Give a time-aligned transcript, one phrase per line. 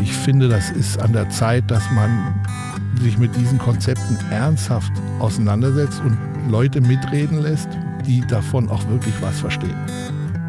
[0.00, 2.34] ich finde, das ist an der Zeit, dass man
[3.00, 6.16] sich mit diesen Konzepten ernsthaft auseinandersetzt und
[6.48, 7.68] Leute mitreden lässt,
[8.06, 9.76] die davon auch wirklich was verstehen.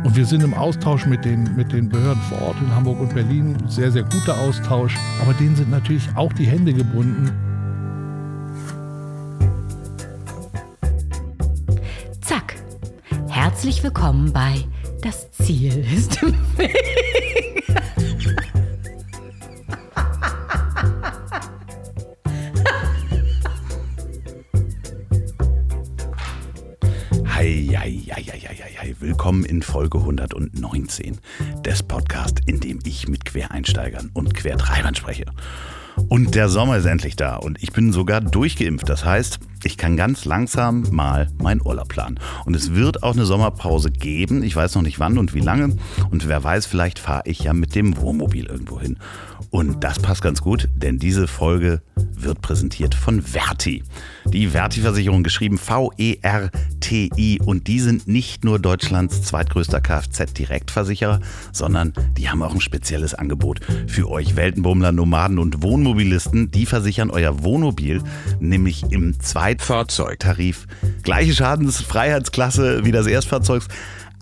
[0.03, 3.13] Und wir sind im Austausch mit den, mit den Behörden vor Ort in Hamburg und
[3.15, 3.57] Berlin.
[3.67, 4.95] Sehr, sehr guter Austausch.
[5.21, 7.31] Aber denen sind natürlich auch die Hände gebunden.
[12.21, 12.55] Zack.
[13.29, 14.63] Herzlich willkommen bei
[15.01, 16.75] Das Ziel ist im Weg.
[29.75, 31.17] Folge 119
[31.65, 35.25] des Podcasts, in dem ich mit Quereinsteigern und Quertreibern spreche.
[36.07, 38.87] Und der Sommer ist endlich da und ich bin sogar durchgeimpft.
[38.87, 42.19] Das heißt, ich kann ganz langsam mal meinen Urlaub planen.
[42.45, 44.43] Und es wird auch eine Sommerpause geben.
[44.43, 45.75] Ich weiß noch nicht wann und wie lange.
[46.11, 48.97] Und wer weiß, vielleicht fahre ich ja mit dem Wohnmobil irgendwo hin.
[49.49, 53.83] Und das passt ganz gut, denn diese Folge wird präsentiert von Verti.
[54.25, 57.39] Die Verti-Versicherung geschrieben V-E-R-T-I.
[57.43, 63.61] Und die sind nicht nur Deutschlands zweitgrößter Kfz-Direktversicherer, sondern die haben auch ein spezielles Angebot
[63.87, 66.51] für euch Weltenbummler, Nomaden und Wohnmobilisten.
[66.51, 68.03] Die versichern euer Wohnmobil
[68.39, 70.67] nämlich im zweiten Zweitfahrzeugtarif.
[71.03, 73.67] Gleiche Schadensfreiheitsklasse wie das Erstfahrzeugs.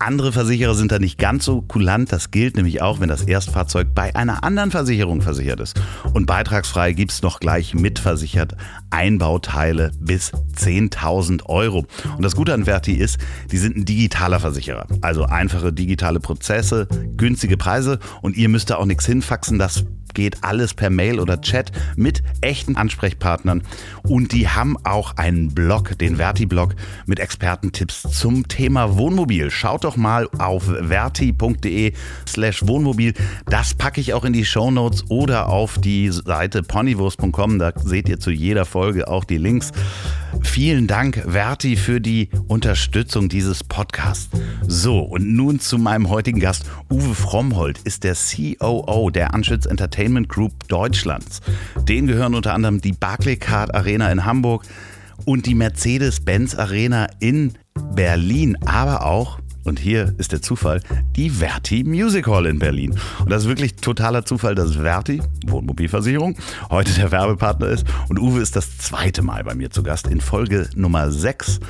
[0.00, 2.12] Andere Versicherer sind da nicht ganz so kulant.
[2.12, 5.80] Das gilt nämlich auch, wenn das Erstfahrzeug bei einer anderen Versicherung versichert ist.
[6.12, 8.56] Und beitragsfrei gibt es noch gleich mitversichert
[8.90, 11.86] Einbauteile bis 10.000 Euro.
[12.16, 13.18] Und das Gute an Verti ist,
[13.50, 14.86] die sind ein digitaler Versicherer.
[15.00, 19.58] Also einfache digitale Prozesse, günstige Preise und ihr müsst da auch nichts hinfaxen.
[19.58, 23.62] Das geht alles per Mail oder Chat mit echten Ansprechpartnern.
[24.02, 26.74] Und die haben auch einen Blog, den Verti-Blog,
[27.06, 29.50] mit Expertentipps zum Thema Wohnmobil.
[29.50, 31.92] Schaut doch mal auf verti.de
[32.26, 33.14] slash Wohnmobil.
[33.46, 37.58] Das packe ich auch in die Show Notes oder auf die Seite ponywurst.com.
[37.58, 39.72] Da seht ihr zu jeder Folge auch die Links.
[40.42, 44.28] Vielen Dank, Verti, für die Unterstützung dieses Podcasts.
[44.66, 46.66] So, und nun zu meinem heutigen Gast.
[46.90, 51.40] Uwe Frommhold ist der COO der Anschütz Entertainment Group Deutschlands.
[51.88, 54.64] Den gehören unter anderem die Barclaycard Arena in Hamburg
[55.24, 57.54] und die Mercedes-Benz Arena in
[57.94, 60.82] Berlin, aber auch und hier ist der Zufall,
[61.16, 62.94] die Verti Music Hall in Berlin.
[63.20, 66.36] Und das ist wirklich totaler Zufall, dass Verti, Wohnmobilversicherung,
[66.70, 67.86] heute der Werbepartner ist.
[68.10, 71.60] Und Uwe ist das zweite Mal bei mir zu Gast in Folge Nummer 6.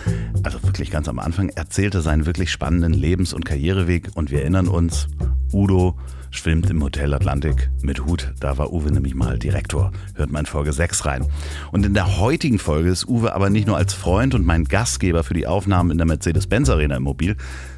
[0.42, 4.10] Also wirklich ganz am Anfang erzählte seinen wirklich spannenden Lebens- und Karriereweg.
[4.14, 5.06] Und wir erinnern uns,
[5.52, 5.96] Udo
[6.34, 8.34] schwimmt im Hotel Atlantik mit Hut.
[8.40, 9.92] Da war Uwe nämlich mal Direktor.
[10.14, 11.26] Hört mal in Folge 6 rein.
[11.72, 15.24] Und in der heutigen Folge ist Uwe aber nicht nur als Freund und mein Gastgeber
[15.24, 17.36] für die Aufnahmen in der Mercedes-Benz Arena im Mobil,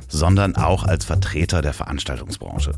[0.08, 2.72] sondern auch als Vertreter der Veranstaltungsbranche.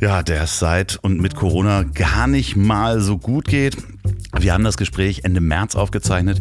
[0.00, 3.76] Ja, der es seit und mit Corona gar nicht mal so gut geht.
[4.38, 6.40] Wir haben das Gespräch Ende März aufgezeichnet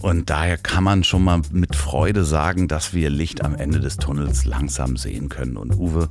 [0.00, 3.96] und daher kann man schon mal mit Freude sagen, dass wir Licht am Ende des
[3.96, 5.56] Tunnels langsam sehen können.
[5.56, 6.08] Und Uwe,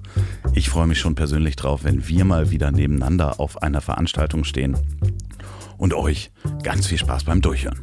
[0.54, 4.78] ich freue mich schon persönlich drauf, wenn wir mal wieder nebeneinander auf einer Veranstaltung stehen.
[5.78, 6.32] Und euch
[6.64, 7.80] ganz viel Spaß beim Durchhören.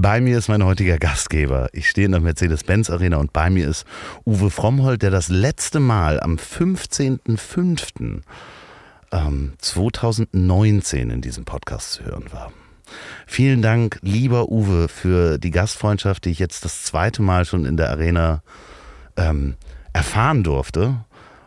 [0.00, 1.70] Bei mir ist mein heutiger Gastgeber.
[1.72, 3.84] Ich stehe in der Mercedes-Benz Arena und bei mir ist
[4.24, 8.20] Uwe Frommhold, der das letzte Mal am 15.05.
[9.58, 12.52] 2019 ähm, in diesem Podcast zu hören war.
[13.26, 17.76] Vielen Dank, lieber Uwe, für die Gastfreundschaft, die ich jetzt das zweite Mal schon in
[17.76, 18.44] der Arena
[19.16, 19.56] ähm,
[19.92, 20.94] erfahren durfte.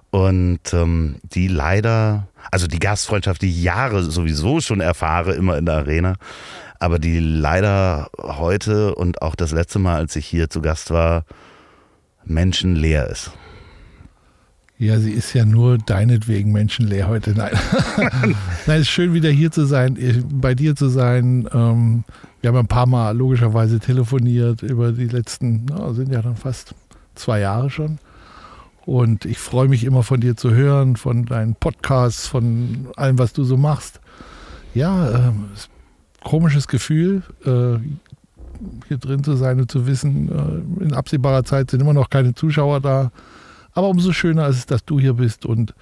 [0.09, 5.65] Und ähm, die leider, also die Gastfreundschaft, die ich Jahre sowieso schon erfahre, immer in
[5.65, 6.17] der Arena,
[6.81, 11.25] aber die leider heute und auch das letzte Mal, als ich hier zu Gast war,
[12.25, 13.31] menschenleer ist.
[14.79, 17.35] Ja, sie ist ja nur deinetwegen menschenleer heute.
[17.35, 17.51] Nein.
[18.65, 19.95] Nein, es ist schön, wieder hier zu sein,
[20.33, 21.47] bei dir zu sein.
[21.53, 22.03] Ähm,
[22.41, 26.73] wir haben ein paar Mal logischerweise telefoniert über die letzten, na, sind ja dann fast
[27.13, 27.99] zwei Jahre schon.
[28.87, 33.33] Und ich freue mich immer von dir zu hören, von deinen Podcasts, von allem, was
[33.33, 33.99] du so machst.
[34.73, 35.69] Ja, ähm, es
[36.23, 37.79] komisches Gefühl, äh,
[38.87, 42.33] hier drin zu sein und zu wissen, äh, in absehbarer Zeit sind immer noch keine
[42.33, 43.11] Zuschauer da.
[43.73, 45.73] Aber umso schöner ist es, dass du hier bist und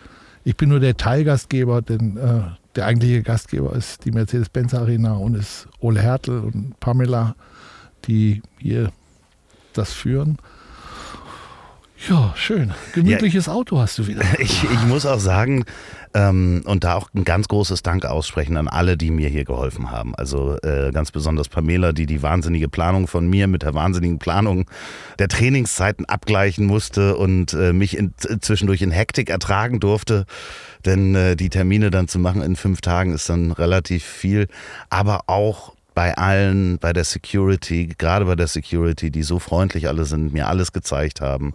[0.44, 2.42] ich bin nur der Teilgastgeber, denn äh,
[2.76, 7.36] der eigentliche Gastgeber ist die Mercedes-Benz Arena und ist Ole Hertel und Pamela,
[8.06, 8.92] die hier
[9.74, 10.38] das führen.
[12.08, 12.74] Ja, schön.
[12.94, 14.24] Gemütliches ja, Auto hast du wieder.
[14.40, 15.66] Ich, ich muss auch sagen,
[16.14, 19.92] ähm, und da auch ein ganz großes Dank aussprechen an alle, die mir hier geholfen
[19.92, 20.16] haben.
[20.16, 24.66] Also äh, ganz besonders Pamela, die die wahnsinnige Planung von mir mit der wahnsinnigen Planung
[25.20, 30.26] der Trainingszeiten abgleichen musste und äh, mich in, zwischendurch in Hektik ertragen durfte.
[30.86, 34.48] Denn äh, die Termine dann zu machen in fünf Tagen ist dann relativ viel.
[34.90, 40.06] Aber auch bei allen, bei der Security, gerade bei der Security, die so freundlich alle
[40.06, 41.54] sind, mir alles gezeigt haben.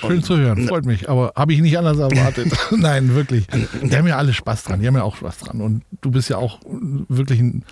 [0.00, 1.08] Schön zu hören, freut mich.
[1.08, 2.52] Aber habe ich nicht anders erwartet.
[2.70, 3.46] Nein, wirklich.
[3.82, 4.80] Die haben ja alle Spaß dran.
[4.80, 5.60] Die haben ja auch Spaß dran.
[5.60, 6.60] Und du bist ja auch
[7.08, 7.64] wirklich ein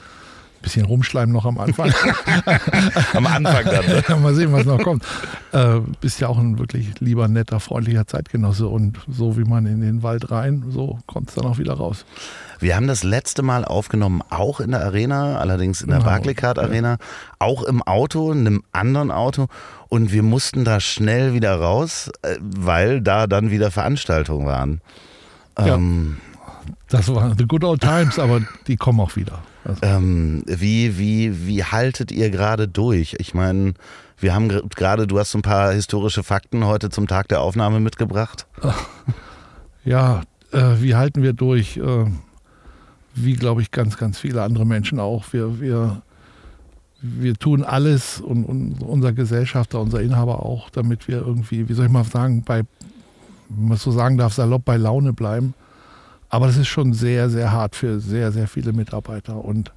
[0.63, 1.93] bisschen rumschleimen noch am Anfang.
[3.15, 4.23] am Anfang dann.
[4.23, 5.05] Mal sehen, was noch kommt.
[5.53, 8.67] Äh, bist ja auch ein wirklich lieber, netter, freundlicher Zeitgenosse.
[8.67, 12.05] Und so wie man in den Wald rein, so kommt es dann auch wieder raus.
[12.59, 16.11] Wir haben das letzte Mal aufgenommen, auch in der Arena, allerdings in der genau.
[16.11, 16.97] Barclaycard Arena,
[17.39, 19.47] auch im Auto, in einem anderen Auto.
[19.89, 24.81] Und wir mussten da schnell wieder raus, äh, weil da dann wieder Veranstaltungen waren.
[25.59, 25.75] Ja.
[25.75, 26.17] Ähm,
[26.89, 29.43] das waren the good old times, aber die kommen auch wieder.
[29.67, 29.81] Also.
[29.83, 33.17] Ähm, wie, wie, wie haltet ihr gerade durch?
[33.19, 33.75] Ich meine,
[34.19, 38.47] wir haben gerade, du hast ein paar historische Fakten heute zum Tag der Aufnahme mitgebracht.
[39.85, 41.77] Ja, äh, wie halten wir durch?
[41.77, 42.07] Äh,
[43.15, 45.33] wie, glaube ich, ganz, ganz viele andere Menschen auch.
[45.33, 46.03] Wir, wir,
[47.01, 51.87] wir tun alles und, und unser Gesellschafter, unser Inhaber auch, damit wir irgendwie, wie soll
[51.87, 52.65] ich mal sagen, bei,
[53.49, 55.55] wenn man so sagen darf, salopp bei Laune bleiben.
[56.37, 59.43] Aber das ist schon sehr, sehr hart für sehr, sehr viele Mitarbeiter.
[59.43, 59.73] Und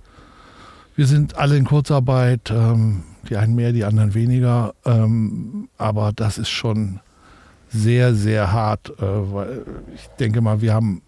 [0.97, 4.73] wir sind alle in Kurzarbeit, ähm, die einen mehr, die anderen weniger.
[4.83, 6.99] Ähm, aber das ist schon
[7.69, 9.63] sehr, sehr hart, äh, weil
[9.95, 11.01] ich denke mal, wir haben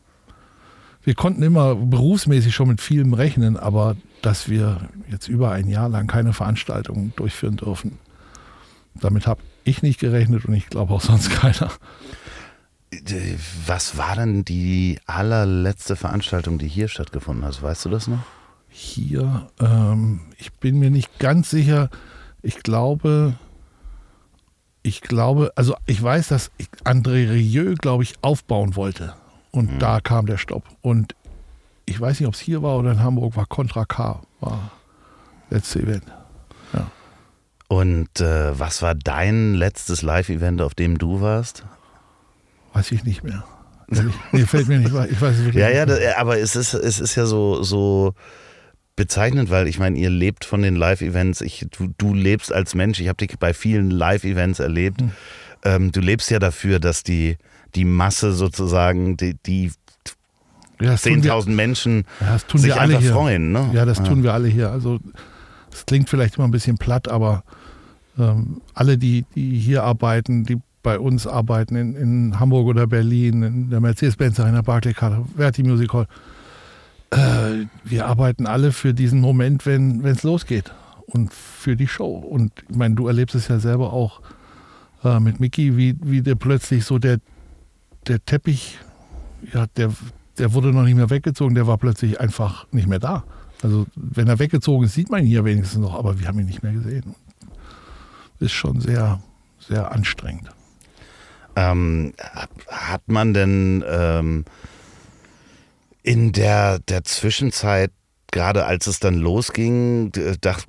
[1.03, 5.89] wir konnten immer berufsmäßig schon mit vielem rechnen, aber dass wir jetzt über ein Jahr
[5.89, 7.99] lang keine Veranstaltungen durchführen dürfen,
[8.95, 11.71] damit habe ich nicht gerechnet und ich glaube auch sonst keiner.
[13.65, 17.61] Was war denn die allerletzte Veranstaltung, die hier stattgefunden hat?
[17.61, 18.19] Weißt du das noch?
[18.67, 21.89] Hier, ähm, ich bin mir nicht ganz sicher.
[22.41, 23.35] Ich glaube,
[24.83, 26.51] ich glaube, also ich weiß, dass
[26.83, 29.13] André Rieu, glaube ich, aufbauen wollte.
[29.51, 29.79] Und mhm.
[29.79, 30.63] da kam der Stopp.
[30.81, 31.15] Und
[31.85, 34.71] ich weiß nicht, ob es hier war oder in Hamburg, war Contra K, war
[35.49, 36.05] letzte Event.
[36.73, 36.89] Ja.
[37.67, 41.65] Und äh, was war dein letztes Live-Event, auf dem du warst?
[42.73, 43.43] Weiß ich nicht mehr.
[44.31, 47.15] nee, fällt mir nicht, ich weiß es Ja, ja, das, aber es ist, es ist
[47.15, 48.13] ja so, so
[48.95, 51.43] bezeichnend, weil ich meine, ihr lebt von den Live-Events.
[51.77, 52.99] Du, du lebst als Mensch.
[52.99, 55.01] Ich habe dich bei vielen Live-Events erlebt.
[55.01, 55.11] Hm.
[55.63, 57.37] Ähm, du lebst ja dafür, dass die,
[57.75, 59.71] die Masse sozusagen, die, die
[60.79, 63.13] ja, 10.000 Menschen ja, sich einfach hier.
[63.13, 63.51] freuen.
[63.51, 63.69] Ne?
[63.73, 64.03] Ja, das ja.
[64.05, 64.71] tun wir alle hier.
[64.71, 64.99] Also
[65.71, 67.43] es klingt vielleicht immer ein bisschen platt, aber
[68.17, 73.43] ähm, alle, die, die hier arbeiten, die bei uns arbeiten, in, in Hamburg oder Berlin,
[73.43, 76.07] in der Mercedes-Benz in der Barclaycard, Verti Music Hall,
[77.11, 80.73] äh, wir arbeiten alle für diesen Moment, wenn es losgeht
[81.05, 82.15] und für die Show.
[82.15, 84.21] Und ich meine, du erlebst es ja selber auch
[85.03, 87.19] äh, mit Mickey, wie, wie der plötzlich so der,
[88.07, 88.77] der Teppich,
[89.53, 89.91] ja, der,
[90.37, 93.23] der wurde noch nicht mehr weggezogen, der war plötzlich einfach nicht mehr da.
[93.61, 96.47] Also wenn er weggezogen ist, sieht man ihn hier wenigstens noch, aber wir haben ihn
[96.47, 97.15] nicht mehr gesehen.
[98.39, 99.21] Ist schon sehr,
[99.59, 100.49] sehr anstrengend.
[101.61, 102.13] Ähm,
[102.67, 104.45] hat man denn ähm,
[106.03, 107.91] in der, der Zwischenzeit,
[108.31, 110.11] gerade als es dann losging,
[110.41, 110.65] dacht,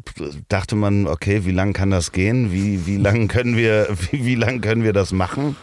[0.48, 2.52] dachte man, okay, wie lange kann das gehen?
[2.52, 5.56] Wie, wie lange können, wir, wie, wie lang können wir das machen?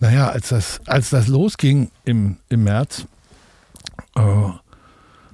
[0.00, 3.06] Naja, als das, als das losging im, im März,
[4.16, 4.20] äh,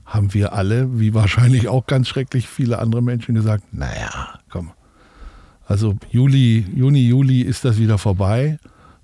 [0.07, 4.73] haben wir alle, wie wahrscheinlich auch ganz schrecklich viele andere Menschen, gesagt, naja, komm.
[5.67, 8.59] Also Juli, Juni, Juli ist das wieder vorbei.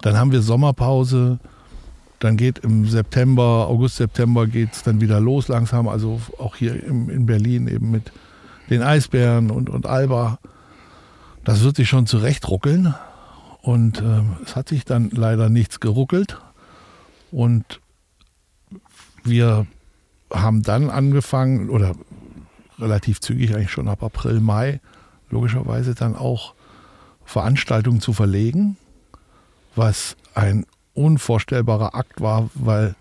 [0.06, 1.40] Dann haben wir Sommerpause.
[2.20, 5.88] Dann geht im September, August, September geht es dann wieder los langsam.
[5.88, 8.12] Also auch hier im, in Berlin eben mit
[8.70, 10.38] den Eisbären und, und Alba.
[11.42, 12.94] Das wird sich schon zurecht ruckeln.
[13.62, 16.38] Und äh, es hat sich dann leider nichts geruckelt.
[17.32, 17.80] Und
[19.24, 19.66] wir
[20.32, 21.96] haben dann angefangen, oder
[22.78, 24.80] relativ zügig eigentlich schon ab April, Mai,
[25.30, 26.54] logischerweise dann auch
[27.24, 28.76] Veranstaltungen zu verlegen,
[29.76, 32.94] was ein unvorstellbarer Akt war, weil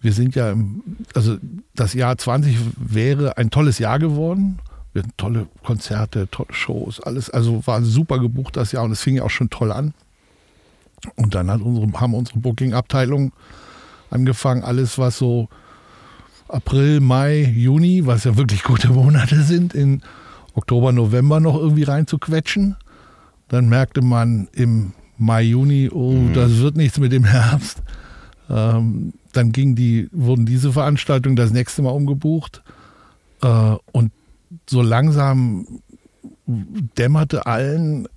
[0.00, 0.82] wir sind ja, im,
[1.14, 1.36] also
[1.74, 4.58] das Jahr 20 wäre ein tolles Jahr geworden
[4.92, 7.30] wir hatten tolle Konzerte, tolle Shows, alles.
[7.30, 9.94] Also war super gebucht das Jahr und es fing ja auch schon toll an.
[11.16, 13.32] Und dann hat unsere, haben unsere Booking-Abteilung
[14.10, 15.48] angefangen, alles, was so
[16.48, 20.02] April, Mai, Juni, was ja wirklich gute Monate sind, in
[20.54, 22.76] Oktober, November noch irgendwie reinzuquetschen.
[23.48, 26.34] Dann merkte man im Mai, Juni, oh, mhm.
[26.34, 27.82] das wird nichts mit dem Herbst.
[28.48, 32.62] Ähm, dann ging die, wurden diese Veranstaltungen das nächste Mal umgebucht.
[33.42, 34.12] Äh, und
[34.68, 35.66] so langsam
[36.46, 38.08] dämmerte allen,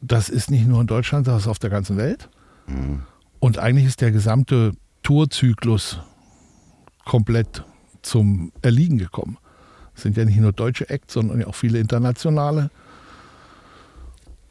[0.00, 2.28] das ist nicht nur in Deutschland, das ist auf der ganzen Welt.
[2.66, 3.02] Mhm.
[3.38, 4.72] Und eigentlich ist der gesamte
[5.02, 6.00] Tourzyklus
[7.04, 7.64] komplett
[8.02, 9.36] zum Erliegen gekommen.
[9.94, 12.70] Es sind ja nicht nur deutsche Acts, sondern auch viele internationale.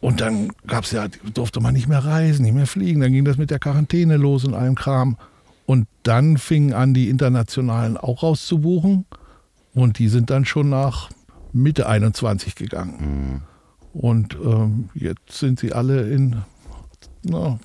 [0.01, 3.01] Und dann gab es ja, durfte man nicht mehr reisen, nicht mehr fliegen.
[3.01, 5.15] Dann ging das mit der Quarantäne los und allem Kram.
[5.67, 9.05] Und dann fingen an, die internationalen auch rauszubuchen.
[9.73, 11.11] Und die sind dann schon nach
[11.53, 13.43] Mitte 21 gegangen.
[13.93, 14.01] Mhm.
[14.01, 16.41] Und ähm, jetzt sind sie alle in,
[17.23, 17.59] na,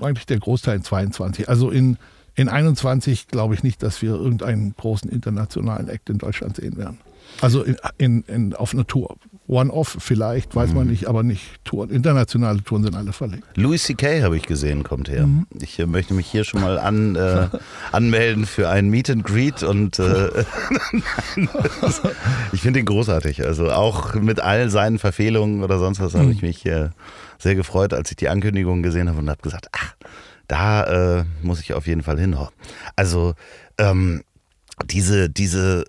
[0.00, 1.48] eigentlich der Großteil in 22.
[1.48, 1.98] Also in,
[2.34, 6.98] in 21 glaube ich nicht, dass wir irgendeinen großen internationalen Act in Deutschland sehen werden.
[7.40, 9.16] Also in, in, in, auf einer Tour.
[9.46, 10.90] One-Off vielleicht, weiß man mhm.
[10.90, 11.90] nicht, aber nicht Touren.
[11.90, 13.44] Internationale Touren sind alle verlegt.
[13.56, 14.22] Louis C.K.
[14.22, 15.26] habe ich gesehen, kommt her.
[15.26, 15.46] Mhm.
[15.60, 17.48] Ich äh, möchte mich hier schon mal an, äh,
[17.92, 20.30] anmelden für ein Meet and Greet und äh,
[22.52, 23.44] ich finde ihn großartig.
[23.44, 26.18] Also auch mit all seinen Verfehlungen oder sonst was mhm.
[26.20, 26.88] habe ich mich äh,
[27.38, 29.94] sehr gefreut, als ich die Ankündigung gesehen habe und habe gesagt, ach,
[30.48, 32.34] da äh, muss ich auf jeden Fall hin.
[32.96, 33.34] Also
[33.76, 34.22] ähm,
[34.86, 35.84] diese, diese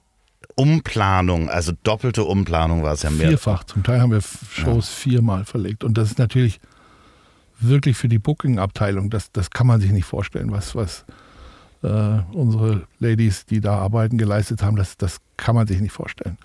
[0.55, 3.29] Umplanung, also doppelte Umplanung war es ja mehr.
[3.29, 3.65] Vierfach.
[3.65, 5.11] Zum Teil haben wir Shows ja.
[5.11, 5.83] viermal verlegt.
[5.83, 6.59] Und das ist natürlich
[7.59, 11.05] wirklich für die Booking-Abteilung, das, das kann man sich nicht vorstellen, was, was
[11.83, 14.75] äh, unsere Ladies, die da arbeiten, geleistet haben.
[14.75, 16.37] Das, das kann man sich nicht vorstellen.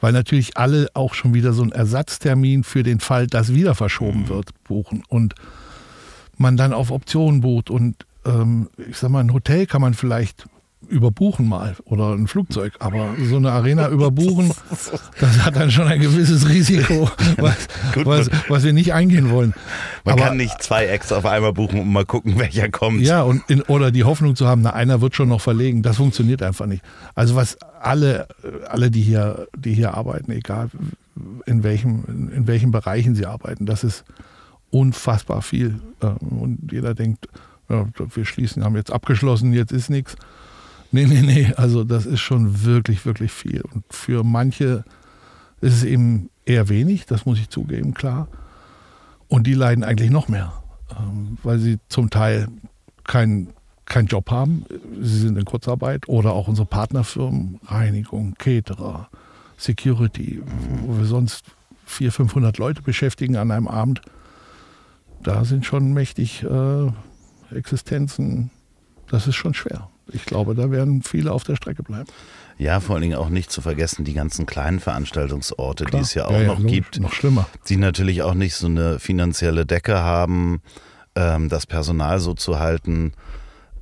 [0.00, 4.22] Weil natürlich alle auch schon wieder so einen Ersatztermin für den Fall, dass wieder verschoben
[4.22, 4.28] mhm.
[4.28, 5.04] wird, buchen.
[5.08, 5.34] Und
[6.36, 7.70] man dann auf Optionen bucht.
[7.70, 10.46] Und ähm, ich sag mal, ein Hotel kann man vielleicht
[10.88, 14.52] überbuchen mal oder ein Flugzeug, aber so eine Arena überbuchen,
[15.20, 17.68] das hat dann schon ein gewisses Risiko, was,
[18.04, 19.54] was, was wir nicht eingehen wollen.
[20.04, 23.00] Man aber, kann nicht zwei Acts auf einmal buchen und mal gucken, welcher kommt.
[23.00, 25.96] Ja, und in, oder die Hoffnung zu haben, na, einer wird schon noch verlegen, das
[25.96, 26.84] funktioniert einfach nicht.
[27.14, 28.28] Also was alle,
[28.68, 30.70] alle, die hier, die hier arbeiten, egal
[31.46, 34.04] in welchem, in welchen Bereichen sie arbeiten, das ist
[34.70, 35.80] unfassbar viel.
[36.02, 37.28] Ähm, und jeder denkt,
[37.68, 40.16] ja, wir schließen, haben jetzt abgeschlossen, jetzt ist nichts.
[40.92, 41.52] Nee, nee, nee.
[41.56, 43.62] Also das ist schon wirklich, wirklich viel.
[43.62, 44.84] Und für manche
[45.62, 48.28] ist es eben eher wenig, das muss ich zugeben, klar.
[49.26, 50.52] Und die leiden eigentlich noch mehr,
[50.90, 52.48] ähm, weil sie zum Teil
[53.04, 53.48] keinen
[53.86, 54.64] keinen Job haben.
[55.00, 59.08] Sie sind in Kurzarbeit oder auch unsere Partnerfirmen, Reinigung, Caterer,
[59.56, 60.42] Security,
[60.86, 61.44] wo wir sonst
[61.86, 64.00] 400, 500 Leute beschäftigen an einem Abend.
[65.22, 66.86] Da sind schon mächtig äh,
[67.54, 68.50] Existenzen.
[69.08, 72.08] Das ist schon schwer ich glaube, da werden viele auf der Strecke bleiben.
[72.58, 76.00] Ja, vor allen Dingen auch nicht zu vergessen, die ganzen kleinen Veranstaltungsorte, Klar.
[76.00, 77.00] die es ja auch ja, ja, noch logisch, gibt.
[77.00, 77.48] Noch schlimmer.
[77.68, 80.60] Die natürlich auch nicht so eine finanzielle Decke haben,
[81.14, 83.12] ähm, das Personal so zu halten.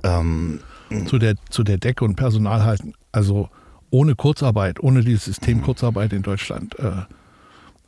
[0.03, 0.61] Ähm,
[1.05, 2.93] zu, der, zu der Decke und Personal halten.
[3.11, 3.49] Also
[3.89, 5.63] ohne Kurzarbeit, ohne dieses System mhm.
[5.63, 6.91] Kurzarbeit in Deutschland, äh,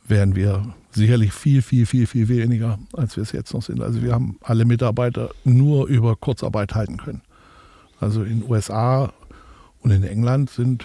[0.06, 3.82] wären wir sicherlich viel, viel, viel, viel weniger, als wir es jetzt noch sind.
[3.82, 7.22] Also wir haben alle Mitarbeiter nur über Kurzarbeit halten können.
[8.04, 9.10] Also in den USA
[9.80, 10.84] und in England sind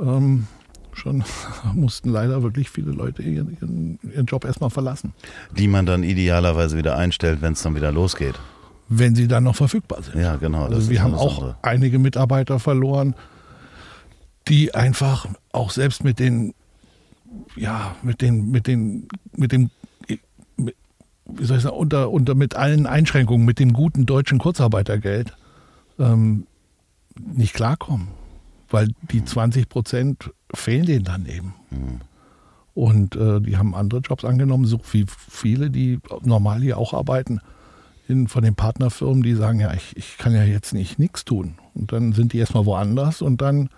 [0.00, 0.46] ähm,
[0.92, 1.24] schon,
[1.74, 5.14] mussten leider wirklich viele Leute ihren, ihren, ihren Job erstmal verlassen.
[5.56, 8.34] Die man dann idealerweise wieder einstellt, wenn es dann wieder losgeht.
[8.90, 10.20] Wenn sie dann noch verfügbar sind.
[10.20, 10.66] Ja, genau.
[10.66, 11.56] Also wir haben auch andere.
[11.62, 13.14] einige Mitarbeiter verloren,
[14.48, 16.54] die einfach auch selbst mit den,
[17.56, 19.70] ja, mit den, mit den, mit dem,
[20.06, 25.34] wie soll ich sagen, unter, unter mit allen Einschränkungen, mit dem guten deutschen Kurzarbeitergeld
[25.98, 26.46] ähm,
[27.20, 28.08] nicht klarkommen,
[28.70, 31.54] weil die 20 Prozent fehlen denen dann eben.
[31.70, 32.00] Mhm.
[32.74, 37.40] Und äh, die haben andere Jobs angenommen, so wie viele, die normal hier auch arbeiten,
[38.06, 41.54] in, von den Partnerfirmen, die sagen, ja, ich, ich kann ja jetzt nicht nichts tun.
[41.74, 43.68] Und dann sind die erstmal woanders und dann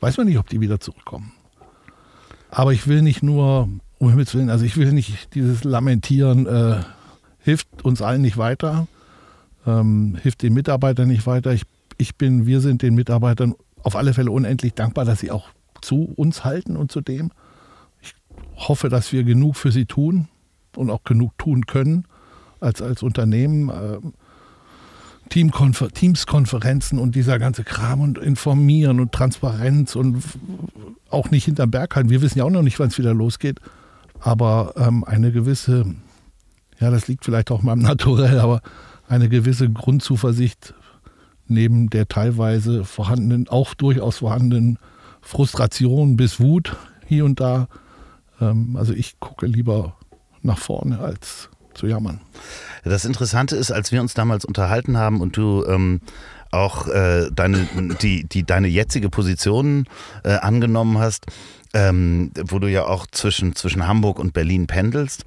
[0.00, 1.32] weiß man nicht, ob die wieder zurückkommen.
[2.50, 6.80] Aber ich will nicht nur, um Himmels Willen, also ich will nicht dieses Lamentieren, äh,
[7.40, 8.86] hilft uns allen nicht weiter,
[9.66, 11.52] ähm, hilft den Mitarbeitern nicht weiter.
[11.52, 11.62] Ich
[11.98, 15.48] ich bin, wir sind den Mitarbeitern auf alle Fälle unendlich dankbar, dass sie auch
[15.80, 17.30] zu uns halten und zu dem.
[18.00, 18.14] Ich
[18.56, 20.28] hoffe, dass wir genug für sie tun
[20.76, 22.06] und auch genug tun können
[22.60, 23.68] als, als Unternehmen.
[23.68, 23.98] Äh,
[25.28, 30.22] Teamkonfer Teamskonferenzen und dieser ganze Kram und informieren und Transparenz und
[31.10, 32.10] auch nicht hinterm Berg halten.
[32.10, 33.60] Wir wissen ja auch noch nicht, wann es wieder losgeht.
[34.20, 35.84] Aber ähm, eine gewisse,
[36.78, 38.60] ja, das liegt vielleicht auch meinem Naturell, aber
[39.08, 40.74] eine gewisse Grundzuversicht
[41.48, 44.78] neben der teilweise vorhandenen, auch durchaus vorhandenen
[45.20, 46.76] Frustration bis Wut
[47.06, 47.68] hier und da.
[48.40, 49.96] Ähm, also ich gucke lieber
[50.42, 52.20] nach vorne als zu jammern.
[52.84, 56.00] Das Interessante ist, als wir uns damals unterhalten haben und du ähm,
[56.56, 57.68] auch äh, deine,
[58.02, 59.84] die, die, deine jetzige Position
[60.24, 61.26] äh, angenommen hast,
[61.74, 65.24] ähm, wo du ja auch zwischen, zwischen Hamburg und Berlin pendelst,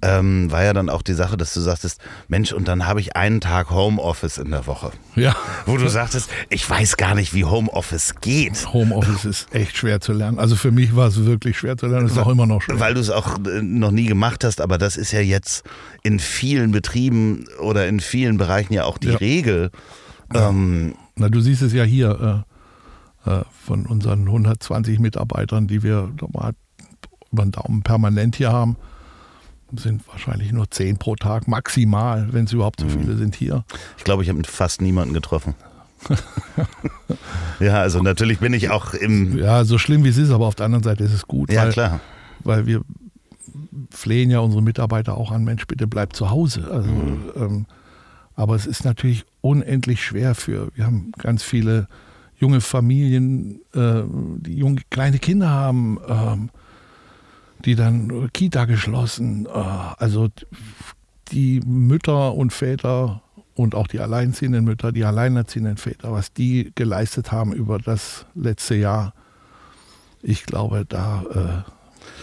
[0.00, 3.16] ähm, war ja dann auch die Sache, dass du sagtest, Mensch, und dann habe ich
[3.16, 4.92] einen Tag Homeoffice in der Woche.
[5.14, 5.36] Ja.
[5.66, 8.72] Wo du sagtest, ich weiß gar nicht, wie Homeoffice geht.
[8.72, 10.38] Homeoffice ist echt schwer zu lernen.
[10.38, 12.80] Also für mich war es wirklich schwer zu lernen, ist auch immer noch schwer.
[12.80, 15.64] Weil du es auch äh, noch nie gemacht hast, aber das ist ja jetzt
[16.02, 19.16] in vielen Betrieben oder in vielen Bereichen ja auch die Ja.
[19.16, 19.70] Regel.
[20.34, 22.44] Ähm, Na, du siehst es ja hier
[23.26, 26.52] äh, äh, von unseren 120 Mitarbeitern, die wir normal
[27.32, 28.76] über den Daumen permanent hier haben,
[29.76, 32.90] sind wahrscheinlich nur 10 pro Tag maximal, wenn es überhaupt so Mhm.
[32.90, 33.64] viele sind hier.
[33.98, 35.54] Ich glaube, ich habe fast niemanden getroffen.
[37.60, 39.36] ja, also natürlich bin ich auch im.
[39.38, 41.64] Ja, so schlimm wie es ist, aber auf der anderen Seite ist es gut, Ja,
[41.64, 42.00] weil, klar.
[42.42, 42.80] weil wir
[43.90, 46.68] flehen ja unsere Mitarbeiter auch an, Mensch, bitte bleib zu Hause.
[46.70, 47.18] Also, Mhm.
[47.36, 47.66] ähm,
[48.40, 51.88] aber es ist natürlich unendlich schwer für, wir haben ganz viele
[52.38, 54.02] junge Familien, äh,
[54.38, 56.48] die junge, kleine Kinder haben, ähm,
[57.66, 60.28] die dann Kita geschlossen, äh, also
[61.32, 63.20] die Mütter und Väter
[63.56, 68.74] und auch die alleinziehenden Mütter, die alleinerziehenden Väter, was die geleistet haben über das letzte
[68.74, 69.12] Jahr,
[70.22, 71.70] ich glaube, da äh,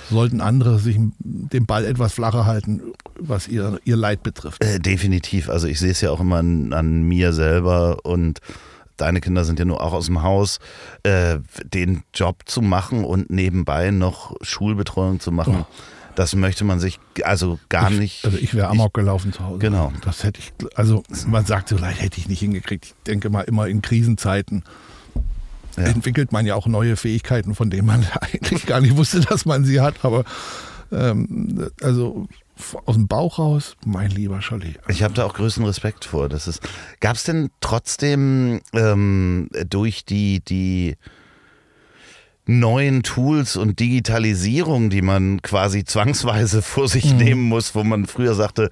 [0.10, 2.82] sollten andere sich den Ball etwas flacher halten,
[3.20, 4.64] was ihr, ihr Leid betrifft.
[4.64, 5.50] Äh, definitiv.
[5.50, 8.40] Also ich sehe es ja auch immer an, an mir selber und
[8.98, 10.60] deine Kinder sind ja nur auch aus dem Haus,
[11.04, 15.60] äh, den Job zu machen und nebenbei noch Schulbetreuung zu machen.
[15.62, 15.66] Oh.
[16.16, 18.26] Das möchte man sich also gar nicht.
[18.26, 19.60] Also ich wäre amok gelaufen zu Hause.
[19.60, 19.94] Genau.
[20.04, 22.86] Das hätte ich, also man sagt so leicht, hätte ich nicht hingekriegt.
[22.86, 24.64] Ich denke mal immer in Krisenzeiten
[25.78, 25.84] Ja.
[25.84, 29.64] entwickelt man ja auch neue Fähigkeiten, von denen man eigentlich gar nicht wusste, dass man
[29.64, 30.04] sie hat.
[30.04, 30.24] Aber
[30.92, 32.28] ähm, also
[32.86, 34.76] aus dem Bauch raus, mein lieber Scholli.
[34.88, 36.30] Ich habe da auch größten Respekt vor.
[36.30, 36.62] Das ist.
[37.00, 40.96] Gab es denn trotzdem ähm, durch die die
[42.48, 48.34] neuen Tools und Digitalisierung, die man quasi zwangsweise vor sich nehmen muss, wo man früher
[48.34, 48.72] sagte,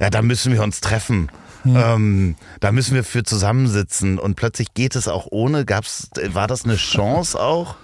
[0.00, 1.30] ja, da müssen wir uns treffen.
[1.64, 5.64] Ähm, da müssen wir für zusammensitzen und plötzlich geht es auch ohne.
[5.64, 7.76] Gab's, war das eine Chance auch?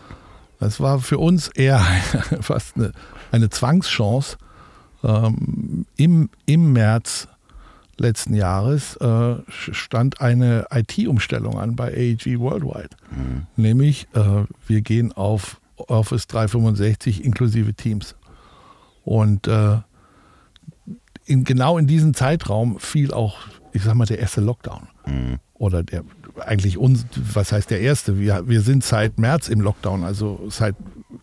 [0.58, 1.78] Das war für uns eher
[2.40, 2.92] fast eine,
[3.32, 4.36] eine Zwangschance.
[5.02, 7.28] Ähm, im, Im März
[7.96, 12.90] letzten Jahres äh, stand eine IT-Umstellung an bei AEG Worldwide.
[13.56, 18.16] Nämlich, äh, wir gehen auf Office 365 inklusive Teams.
[19.04, 19.78] Und äh,
[21.26, 23.38] in, genau in diesem Zeitraum fiel auch,
[23.72, 24.88] ich sag mal, der erste Lockdown.
[25.54, 26.04] Oder der
[26.46, 27.04] eigentlich uns,
[27.34, 28.18] was heißt der erste?
[28.18, 30.74] Wir, wir sind seit März im Lockdown, also seit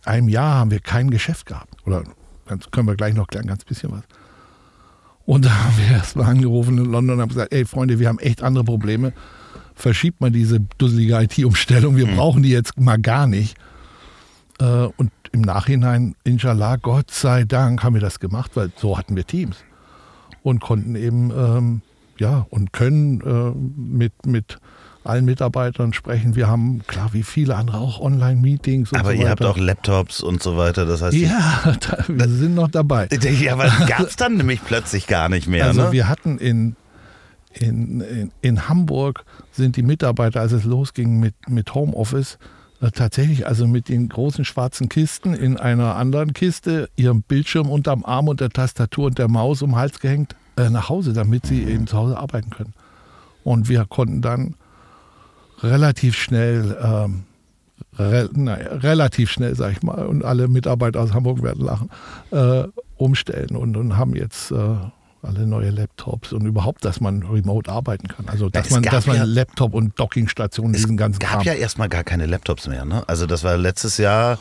[0.04, 1.74] einem Jahr haben wir kein Geschäft gehabt.
[1.86, 2.04] Oder
[2.70, 4.02] können wir gleich noch klären, ganz bisschen was.
[5.26, 8.18] Und da haben wir erstmal angerufen in London und haben gesagt, ey Freunde, wir haben
[8.18, 9.12] echt andere Probleme.
[9.74, 13.56] Verschiebt mal diese dusselige IT-Umstellung, wir brauchen die jetzt mal gar nicht.
[14.60, 19.16] Äh, Und im Nachhinein, inshallah, Gott sei Dank, haben wir das gemacht, weil so hatten
[19.16, 19.56] wir Teams.
[20.42, 21.82] Und konnten eben, ähm,
[22.20, 24.58] ja, und können äh, mit, mit
[25.08, 26.36] allen Mitarbeitern sprechen.
[26.36, 29.50] Wir haben, klar, wie viele andere auch Online-Meetings und Aber so ihr habt weiter.
[29.50, 30.84] auch Laptops und so weiter.
[30.86, 33.08] Das heißt, Ja, da, wir sind noch dabei.
[33.40, 35.66] ja, aber gab es dann nämlich plötzlich gar nicht mehr.
[35.66, 35.92] Also ne?
[35.92, 36.76] wir hatten in,
[37.54, 42.38] in, in, in Hamburg sind die Mitarbeiter, als es losging mit, mit Homeoffice,
[42.80, 48.04] äh, tatsächlich also mit den großen schwarzen Kisten in einer anderen Kiste, ihrem Bildschirm unterm
[48.04, 50.36] Arm und der Tastatur und der Maus um den Hals gehängt,
[50.70, 52.74] nach Hause, damit sie eben zu Hause arbeiten können.
[53.44, 54.54] Und wir konnten dann
[55.60, 57.24] relativ schnell, ähm,
[57.98, 61.90] re, naja, relativ schnell, sag ich mal, und alle Mitarbeiter aus Hamburg werden lachen,
[62.30, 62.64] äh,
[62.96, 64.76] umstellen und, und haben jetzt äh,
[65.22, 68.28] alle neue Laptops und überhaupt, dass man remote arbeiten kann.
[68.28, 71.42] Also dass Es man, dass man ja- Laptop und Dockingstationen, Es diesen ganzen gab Kram.
[71.42, 72.84] ja erstmal gar keine Laptops mehr.
[72.84, 73.02] Ne?
[73.08, 74.38] Also das war letztes Jahr.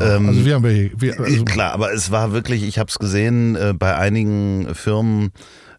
[0.00, 2.88] Ja, ähm, also wir haben wir, wir also, Klar, aber es war wirklich, ich habe
[2.88, 5.32] es gesehen, äh, bei einigen Firmen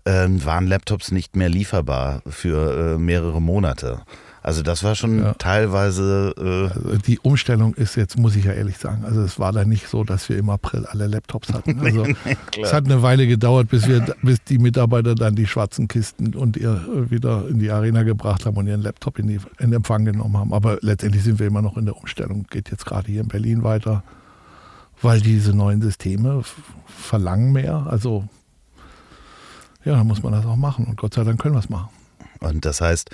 [0.06, 4.02] ähm, waren Laptops nicht mehr lieferbar für äh, mehrere Monate.
[4.46, 5.34] Also das war schon Ja.
[5.34, 6.32] teilweise.
[6.38, 9.66] Äh, also die Umstellung ist jetzt, muss ich ja ehrlich sagen, also es war da
[9.66, 11.80] nicht so, dass wir im April alle Laptops hatten.
[11.84, 12.06] Also
[12.62, 16.58] es hat eine Weile gedauert, bis wir, bis die Mitarbeiter dann die schwarzen Kisten und
[16.58, 20.06] ihr äh, wieder in die Arena gebracht haben und ihren Laptop in, die, in Empfang
[20.06, 20.54] genommen haben.
[20.54, 22.46] Aber letztendlich sind wir immer noch in der Umstellung.
[22.52, 24.04] Geht jetzt gerade hier in Berlin weiter,
[25.02, 26.44] weil diese neuen Systeme
[26.86, 27.88] verlangen mehr.
[27.90, 28.26] Also
[29.84, 31.90] ja, dann muss man das auch machen und Gott sei Dank können wir es machen.
[32.42, 33.10] Und das heißt,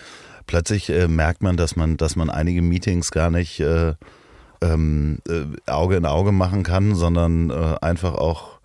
[0.48, 3.94] plötzlich äh, merkt man, dass man, dass man einige Meetings gar nicht äh,
[4.62, 8.60] ähm, äh, Auge in Auge machen kann, sondern äh, einfach auch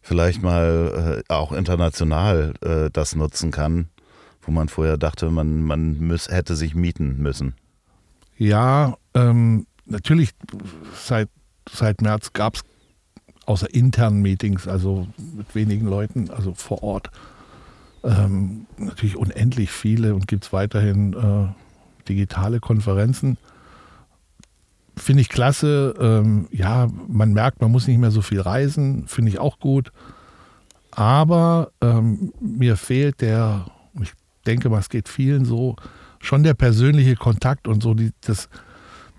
[0.00, 3.88] vielleicht mal äh, auch international äh, das nutzen kann,
[4.42, 7.54] wo man vorher dachte, man, man müß, hätte sich mieten müssen.
[8.36, 10.30] Ja, ähm, natürlich
[10.94, 11.28] seit,
[11.70, 12.62] seit März gab es
[13.46, 17.10] außer internen Meetings, also mit wenigen Leuten, also vor Ort,
[18.04, 23.38] ähm, natürlich unendlich viele und gibt es weiterhin äh, digitale Konferenzen.
[24.96, 25.94] Finde ich klasse.
[25.98, 29.92] Ähm, ja, man merkt, man muss nicht mehr so viel reisen, finde ich auch gut.
[30.90, 33.66] Aber ähm, mir fehlt der,
[34.00, 34.12] ich
[34.46, 35.76] denke mal, es geht vielen so,
[36.20, 38.48] schon der persönliche Kontakt und so die, das,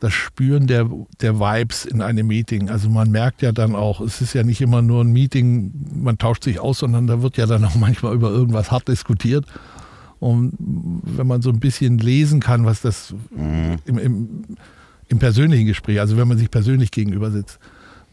[0.04, 0.90] das Spüren der,
[1.22, 2.70] der Vibes in einem Meeting.
[2.70, 6.18] Also man merkt ja dann auch, es ist ja nicht immer nur ein Meeting, man
[6.18, 9.46] tauscht sich aus, sondern da wird ja dann auch manchmal über irgendwas hart diskutiert.
[10.20, 13.78] Und wenn man so ein bisschen lesen kann, was das mhm.
[13.86, 14.44] im, im,
[15.08, 17.60] im persönlichen Gespräch, also wenn man sich persönlich gegenüber sitzt,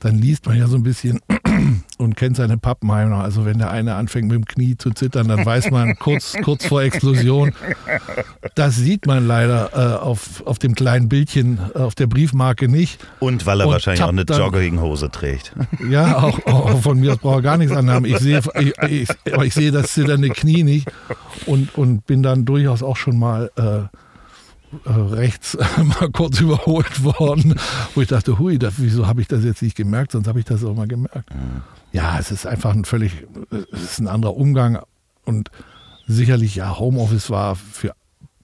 [0.00, 1.20] dann liest man ja so ein bisschen
[1.98, 3.22] und kennt seine Pappenheimer.
[3.22, 6.66] Also wenn der eine anfängt mit dem Knie zu zittern, dann weiß man kurz, kurz
[6.66, 7.52] vor Explosion.
[8.54, 13.04] Das sieht man leider äh, auf, auf dem kleinen Bildchen äh, auf der Briefmarke nicht.
[13.20, 15.52] Und weil er und wahrscheinlich auch eine Jogginghose trägt.
[15.88, 18.04] Ja, auch, auch, von mir aus braucht er gar nichts anhaben.
[18.04, 19.08] Ich sehe, ich, ich,
[19.42, 20.90] ich sehe das zitternde Knie nicht
[21.46, 23.96] und, und bin dann durchaus auch schon mal äh,
[24.86, 27.58] rechts mal kurz überholt worden,
[27.94, 30.44] wo ich dachte, hui, das, wieso habe ich das jetzt nicht gemerkt, sonst habe ich
[30.44, 31.28] das auch mal gemerkt.
[31.92, 33.26] Ja, es ist einfach ein völlig,
[33.72, 34.80] es ist ein anderer Umgang
[35.24, 35.50] und
[36.06, 37.94] sicherlich, ja, Homeoffice war für,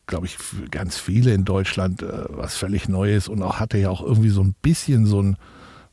[0.06, 3.90] glaube ich, für ganz viele in Deutschland äh, was völlig Neues und auch hatte ja
[3.90, 5.36] auch irgendwie so ein bisschen so ein,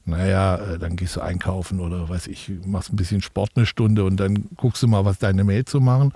[0.05, 4.03] naja, äh, dann gehst du einkaufen oder weiß ich, machst ein bisschen Sport eine Stunde
[4.03, 6.13] und dann guckst du mal, was deine Mail zu machen.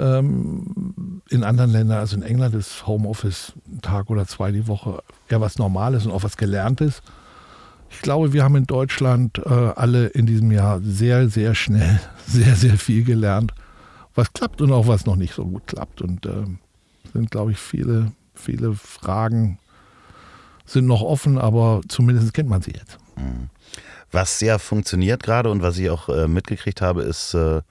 [0.00, 5.02] Ähm, in anderen Ländern, also in England ist Homeoffice ein Tag oder zwei die Woche
[5.28, 7.02] ja was Normales und auch was Gelerntes.
[7.90, 12.54] Ich glaube, wir haben in Deutschland äh, alle in diesem Jahr sehr, sehr schnell, sehr,
[12.54, 13.52] sehr viel gelernt,
[14.14, 16.00] was klappt und auch was noch nicht so gut klappt.
[16.00, 16.46] Und äh,
[17.12, 19.58] sind, glaube ich, viele, viele Fragen
[20.64, 22.98] sind noch offen, aber zumindest kennt man sie jetzt.
[23.16, 23.50] Mhm.
[24.12, 27.62] Was sehr funktioniert gerade und was ich auch äh, mitgekriegt habe, ist äh,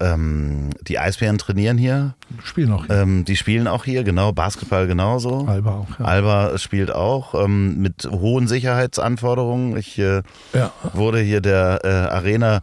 [0.00, 2.14] ähm, die Eisbären trainieren hier.
[2.42, 2.96] Spielen auch hier.
[2.96, 4.32] Ähm, die spielen auch hier, genau.
[4.32, 5.46] Basketball genauso.
[5.46, 5.98] Alba auch.
[5.98, 6.04] Ja.
[6.04, 9.76] Alba spielt auch ähm, mit hohen Sicherheitsanforderungen.
[9.76, 10.72] Ich äh, ja.
[10.92, 12.60] wurde hier der äh, Arena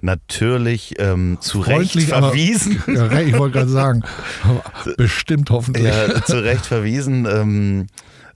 [0.00, 2.82] natürlich ähm, zu Recht verwiesen.
[2.86, 4.02] Aber, ja, ich wollte gerade sagen,
[4.96, 5.86] bestimmt hoffentlich.
[5.86, 7.26] Ja, zu Recht verwiesen.
[7.26, 7.86] Ähm,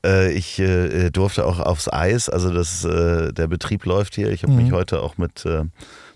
[0.05, 4.31] äh, ich äh, durfte auch aufs Eis, also das, äh, der Betrieb läuft hier.
[4.31, 4.65] Ich habe mhm.
[4.65, 5.65] mich heute auch mit äh,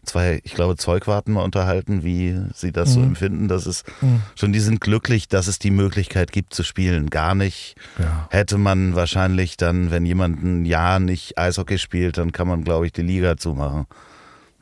[0.07, 2.95] zwei, ich glaube, Zeugwarten mal unterhalten, wie sie das mhm.
[2.95, 3.49] so empfinden.
[3.49, 4.23] Das ist mhm.
[4.35, 7.11] schon, die sind glücklich, dass es die Möglichkeit gibt zu spielen.
[7.11, 8.29] Gar nicht ja.
[8.31, 12.87] hätte man wahrscheinlich dann, wenn jemand ein Jahr nicht Eishockey spielt, dann kann man, glaube
[12.87, 13.87] ich, die Liga zumachen.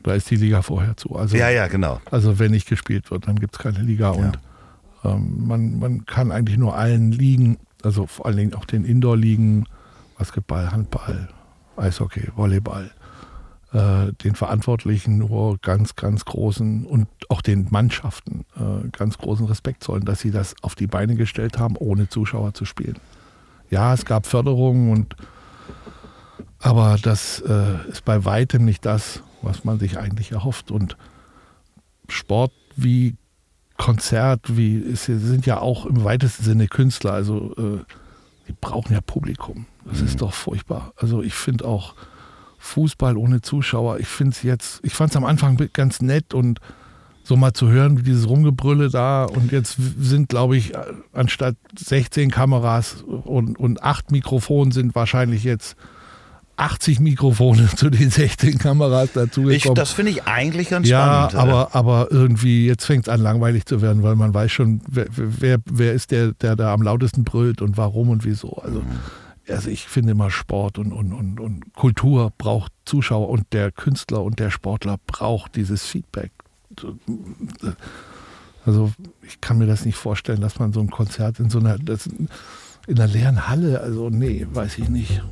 [0.03, 1.17] Da ist die Liga vorher zu.
[1.17, 2.01] Also, ja, ja, genau.
[2.11, 4.13] Also wenn nicht gespielt wird, dann gibt es keine Liga.
[4.13, 4.13] Ja.
[4.13, 4.39] Und
[5.05, 9.67] ähm, man, man kann eigentlich nur allen Ligen, also vor allen Dingen auch den Indoor-Ligen,
[10.19, 11.29] Basketball, Handball,
[11.77, 12.91] Eishockey, Volleyball,
[13.75, 19.83] äh, den Verantwortlichen nur ganz, ganz großen und auch den Mannschaften äh, ganz großen Respekt
[19.83, 22.99] zollen, dass sie das auf die Beine gestellt haben, ohne Zuschauer zu spielen.
[23.71, 25.17] Ja, es gab Förderungen und
[26.61, 30.71] aber das äh, ist bei weitem nicht das, was man sich eigentlich erhofft.
[30.71, 30.97] Und
[32.09, 33.17] Sport wie
[33.77, 37.13] Konzert, wie ist, sind ja auch im weitesten Sinne Künstler.
[37.13, 37.55] Also
[38.49, 39.67] die brauchen ja Publikum.
[39.85, 40.07] Das mhm.
[40.07, 40.93] ist doch furchtbar.
[40.97, 41.95] Also ich finde auch
[42.65, 44.01] Fußball ohne Zuschauer.
[44.01, 46.61] Ich finde es jetzt, ich fand es am Anfang ganz nett und
[47.23, 50.73] so mal zu hören, wie dieses Rumgebrülle da und jetzt sind, glaube ich,
[51.13, 55.77] anstatt 16 Kameras und, und 8 Mikrofone sind wahrscheinlich jetzt
[56.57, 59.75] 80 Mikrofone zu den 16 Kameras dazugekommen.
[59.75, 61.33] das finde ich eigentlich ganz ja, spannend.
[61.33, 64.81] Ja, aber, aber irgendwie, jetzt fängt es an langweilig zu werden, weil man weiß schon,
[64.89, 68.53] wer, wer, wer ist der, der da am lautesten brüllt und warum und wieso.
[68.55, 69.01] Also mhm
[69.49, 74.23] also ich finde immer Sport und, und, und, und Kultur braucht Zuschauer und der Künstler
[74.23, 76.33] und der Sportler braucht dieses Feedback.
[78.65, 81.77] Also ich kann mir das nicht vorstellen, dass man so ein Konzert in so einer,
[82.87, 85.23] in einer leeren Halle, also nee, weiß ich nicht.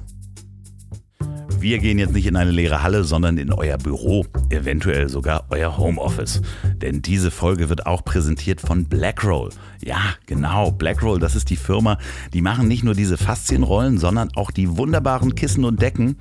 [1.62, 5.78] Wir gehen jetzt nicht in eine leere Halle, sondern in euer Büro, eventuell sogar euer
[5.78, 6.42] Homeoffice.
[6.78, 9.50] Denn diese Folge wird auch präsentiert von Blackroll.
[9.80, 11.98] Ja, genau, Blackroll, das ist die Firma,
[12.32, 16.16] die machen nicht nur diese Faszienrollen, sondern auch die wunderbaren Kissen und Decken,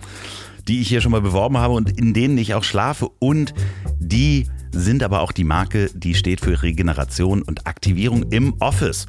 [0.68, 3.10] die ich hier schon mal beworben habe und in denen ich auch schlafe.
[3.18, 3.56] Und
[3.98, 9.08] die sind aber auch die Marke, die steht für Regeneration und Aktivierung im Office.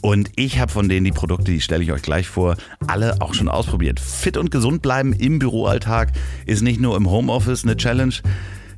[0.00, 3.34] Und ich habe von denen die Produkte, die stelle ich euch gleich vor, alle auch
[3.34, 4.00] schon ausprobiert.
[4.00, 6.12] Fit und gesund bleiben im Büroalltag
[6.46, 8.14] ist nicht nur im Homeoffice eine Challenge.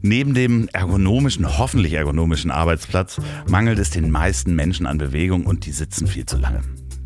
[0.00, 5.70] Neben dem ergonomischen, hoffentlich ergonomischen Arbeitsplatz mangelt es den meisten Menschen an Bewegung und die
[5.70, 6.62] sitzen viel zu lange.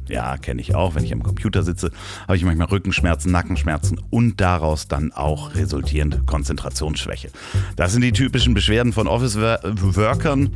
[0.09, 0.95] Ja, kenne ich auch.
[0.95, 1.91] Wenn ich am Computer sitze,
[2.27, 7.31] habe ich manchmal Rückenschmerzen, Nackenschmerzen und daraus dann auch resultierende Konzentrationsschwäche.
[7.75, 10.53] Das sind die typischen Beschwerden von Office-Workern.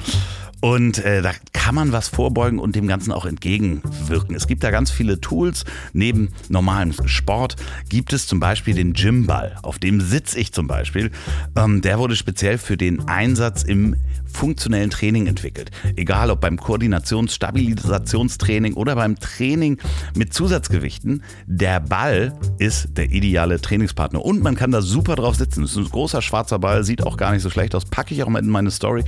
[0.61, 4.35] Und äh, da kann man was vorbeugen und dem Ganzen auch entgegenwirken.
[4.35, 5.65] Es gibt da ganz viele Tools.
[5.93, 7.57] Neben normalem Sport
[7.89, 9.57] gibt es zum Beispiel den Gymball.
[9.63, 11.11] Auf dem sitze ich zum Beispiel.
[11.57, 13.97] Ähm, der wurde speziell für den Einsatz im
[14.33, 15.71] funktionellen Training entwickelt.
[15.97, 19.79] Egal ob beim Koordinations-, Stabilisationstraining oder beim Training
[20.17, 25.63] mit Zusatzgewichten, der Ball ist der ideale Trainingspartner und man kann da super drauf sitzen.
[25.63, 28.23] Das ist ein großer schwarzer Ball, sieht auch gar nicht so schlecht aus, packe ich
[28.23, 29.05] auch mal in meine Story.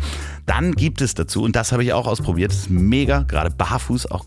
[0.46, 4.26] Dann gibt es dazu, und das habe ich auch ausprobiert, ist mega, gerade barfuß, auch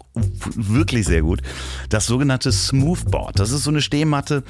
[0.55, 1.41] wirklich sehr gut,
[1.89, 3.39] das sogenannte Smoothboard.
[3.39, 4.43] Das ist so eine Stehmatte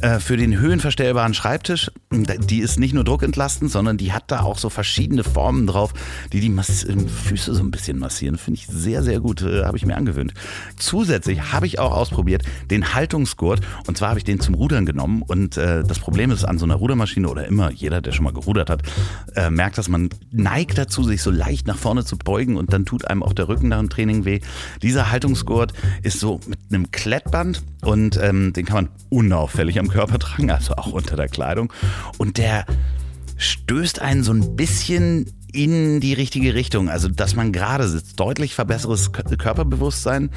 [0.00, 1.90] äh, für den höhenverstellbaren Schreibtisch.
[2.10, 5.94] Die ist nicht nur druckentlastend, sondern die hat da auch so verschiedene Formen drauf
[6.32, 8.36] die die Mass ähm, Füße so ein bisschen massieren.
[8.36, 9.42] Finde ich sehr, sehr gut.
[9.42, 10.32] Äh, habe ich mir angewöhnt.
[10.76, 13.60] Zusätzlich habe ich auch ausprobiert den Haltungsgurt.
[13.86, 15.22] Und zwar habe ich den zum Rudern genommen.
[15.22, 18.32] Und äh, das Problem ist an so einer Rudermaschine oder immer, jeder, der schon mal
[18.32, 18.82] gerudert hat,
[19.34, 22.84] äh, merkt, dass man neigt dazu, sich so leicht nach vorne zu beugen und dann
[22.84, 24.40] tut einem auch der Rücken nach dem Training weh.
[24.82, 30.18] Dieser Haltungsgurt ist so mit einem Klettband und ähm, den kann man unauffällig am Körper
[30.18, 31.72] tragen, also auch unter der Kleidung.
[32.18, 32.66] Und der
[33.36, 36.88] stößt einen so ein bisschen in die richtige Richtung.
[36.88, 38.20] Also, dass man gerade sitzt.
[38.20, 40.30] Deutlich verbesseres Körperbewusstsein.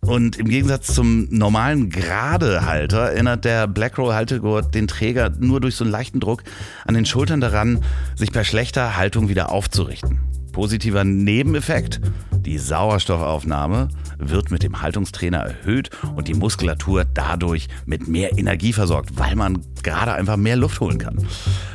[0.00, 5.84] Und im Gegensatz zum normalen Geradehalter erinnert der Blackroll Haltegurt den Träger nur durch so
[5.84, 6.44] einen leichten Druck
[6.84, 7.82] an den Schultern daran,
[8.14, 10.20] sich bei schlechter Haltung wieder aufzurichten.
[10.56, 12.00] Positiver Nebeneffekt,
[12.32, 19.18] die Sauerstoffaufnahme wird mit dem Haltungstrainer erhöht und die Muskulatur dadurch mit mehr Energie versorgt,
[19.18, 21.18] weil man gerade einfach mehr Luft holen kann.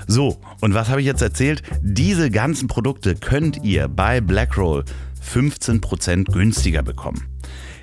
[0.07, 1.61] So, und was habe ich jetzt erzählt?
[1.83, 4.83] Diese ganzen Produkte könnt ihr bei Blackroll
[5.31, 7.27] 15% günstiger bekommen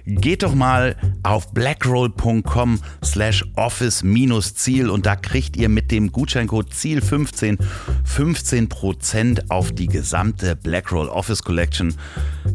[0.08, 7.58] geht doch mal auf blackroll.com slash office-ziel und da kriegt ihr mit dem Gutscheincode ZIEL15
[8.04, 11.94] 15% auf die gesamte Blackroll Office Collection.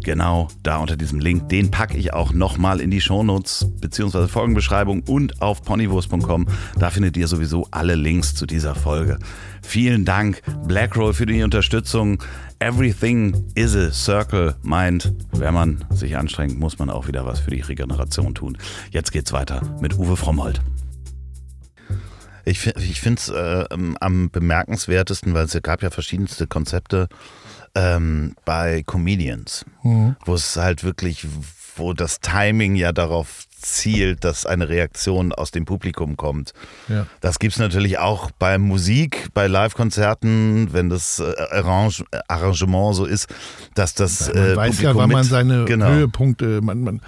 [0.01, 1.49] Genau da unter diesem Link.
[1.49, 4.27] Den packe ich auch nochmal in die Shownotes bzw.
[4.27, 6.47] Folgenbeschreibung und auf ponywurst.com.
[6.79, 9.19] Da findet ihr sowieso alle Links zu dieser Folge.
[9.61, 12.21] Vielen Dank, Blackroll, für die Unterstützung.
[12.63, 17.51] Everything is a Circle meint, wenn man sich anstrengt, muss man auch wieder was für
[17.51, 18.57] die Regeneration tun.
[18.89, 20.61] Jetzt geht's weiter mit Uwe Frommholt.
[22.45, 23.65] Ich, ich finde es äh,
[23.99, 27.09] am bemerkenswertesten, weil es gab ja verschiedenste Konzepte
[27.75, 30.15] ähm, bei Comedians, mhm.
[30.23, 31.27] wo es halt wirklich,
[31.75, 36.53] wo das Timing ja darauf zielt, dass eine Reaktion aus dem Publikum kommt.
[36.87, 37.07] Ja.
[37.21, 43.05] Das gibt es natürlich auch bei Musik, bei Live-Konzerten, wenn das äh, Arrange Arrangement so
[43.05, 43.27] ist,
[43.75, 45.87] dass das ja, man äh, weiß Publikum ja, wann man seine genau.
[45.87, 47.01] Höhepunkte, man, man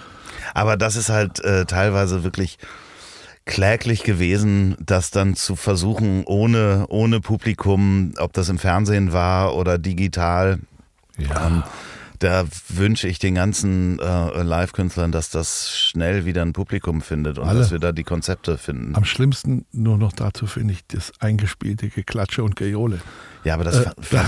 [0.54, 2.58] aber das ist halt äh, teilweise wirklich
[3.46, 9.78] kläglich gewesen, das dann zu versuchen, ohne, ohne Publikum, ob das im Fernsehen war oder
[9.78, 10.60] digital.
[11.18, 11.48] Ja.
[11.48, 11.64] Ähm,
[12.20, 17.48] da wünsche ich den ganzen äh, Live-Künstlern, dass das schnell wieder ein Publikum findet und
[17.48, 17.60] Alle.
[17.60, 18.96] dass wir da die Konzepte finden.
[18.96, 23.00] Am schlimmsten nur noch dazu finde ich das eingespielte Geklatsche und Gejohle.
[23.44, 24.28] Ja, aber das, äh, fand,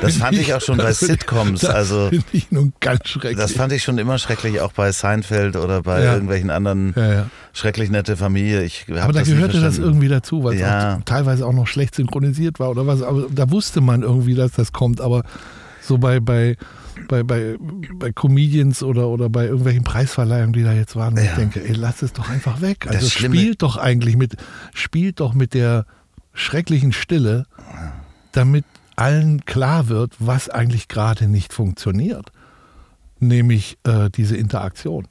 [0.00, 1.60] das fand ich auch schon bei Sitcoms.
[1.60, 3.36] Das also finde ich nun ganz schrecklich.
[3.36, 6.12] Das fand ich schon immer schrecklich, auch bei Seinfeld oder bei ja.
[6.14, 7.30] irgendwelchen anderen ja, ja.
[7.52, 8.64] schrecklich nette Familie.
[8.64, 12.70] Ich aber da gehörte das irgendwie dazu, weil es teilweise auch noch schlecht synchronisiert war
[12.70, 13.02] oder was.
[13.02, 15.00] Aber da wusste man irgendwie, dass das kommt.
[15.00, 15.22] Aber
[15.80, 16.56] so bei, bei
[17.10, 17.56] bei, bei,
[17.94, 21.16] bei Comedians oder, oder bei irgendwelchen Preisverleihungen, die da jetzt waren.
[21.16, 21.24] Ja.
[21.24, 22.86] Ich denke, ey, lass es doch einfach weg.
[22.88, 24.36] Also spielt doch eigentlich mit,
[24.72, 25.86] spielt doch mit der
[26.32, 27.46] schrecklichen Stille,
[28.30, 32.30] damit allen klar wird, was eigentlich gerade nicht funktioniert.
[33.18, 35.08] Nämlich äh, diese Interaktion.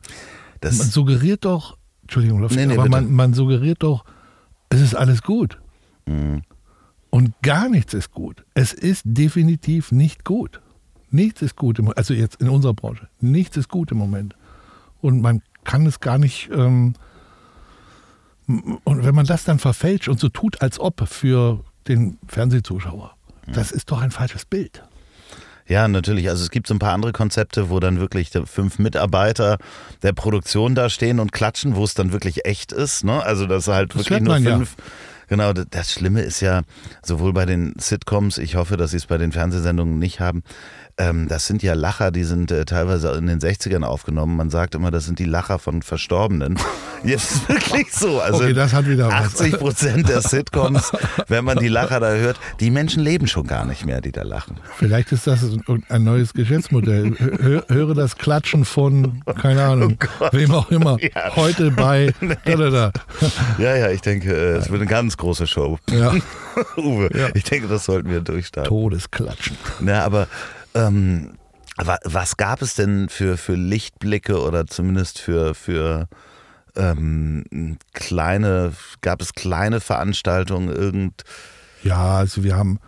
[0.61, 4.05] Das man suggeriert doch, Entschuldigung, nee, nee, aber man, man, suggeriert doch,
[4.69, 5.59] es ist alles gut.
[6.05, 6.43] Mhm.
[7.09, 8.45] Und gar nichts ist gut.
[8.53, 10.61] Es ist definitiv nicht gut.
[11.11, 14.35] Nichts ist gut, im, also jetzt in unserer Branche, nichts ist gut im Moment.
[15.01, 16.93] Und man kann es gar nicht, ähm,
[18.47, 23.15] und wenn man das dann verfälscht und so tut, als ob für den Fernsehzuschauer,
[23.47, 24.83] das ist doch ein falsches Bild.
[25.67, 26.29] Ja, natürlich.
[26.29, 29.59] Also es gibt so ein paar andere Konzepte, wo dann wirklich fünf Mitarbeiter
[30.01, 33.03] der Produktion da stehen und klatschen, wo es dann wirklich echt ist.
[33.03, 33.23] Ne?
[33.23, 34.83] Also das halt das wirklich nur fünf, ja
[35.29, 36.63] Genau, das Schlimme ist ja,
[37.03, 40.43] sowohl bei den Sitcoms, ich hoffe, dass sie es bei den Fernsehsendungen nicht haben,
[40.99, 44.35] ähm, das sind ja Lacher, die sind äh, teilweise in den 60ern aufgenommen.
[44.35, 46.59] Man sagt immer, das sind die Lacher von Verstorbenen.
[47.05, 48.19] Jetzt ist wirklich so.
[48.19, 50.91] Also okay, das hat wieder 80 Prozent der Sitcoms,
[51.29, 54.23] wenn man die Lacher da hört, die Menschen leben schon gar nicht mehr, die da
[54.23, 54.57] lachen.
[54.75, 55.41] Vielleicht ist das
[55.87, 57.15] ein neues Geschäftsmodell.
[57.17, 61.33] Hör, höre das Klatschen von, keine Ahnung, oh wem auch immer, ja.
[61.37, 62.13] heute bei
[62.45, 62.91] da, da, da.
[63.57, 65.77] Ja, ja, ich denke, äh, es wird eine ganz große Show.
[65.91, 66.13] Ja.
[66.77, 67.29] Uwe, ja.
[67.35, 68.67] ich denke, das sollten wir durchstarten.
[68.67, 69.55] Todesklatschen.
[69.79, 70.27] Na, aber
[70.73, 71.33] ähm,
[71.77, 76.07] was gab es denn für, für Lichtblicke oder zumindest für, für
[76.75, 81.23] ähm, kleine, gab es kleine Veranstaltungen, irgend.
[81.83, 82.79] Ja, also wir haben,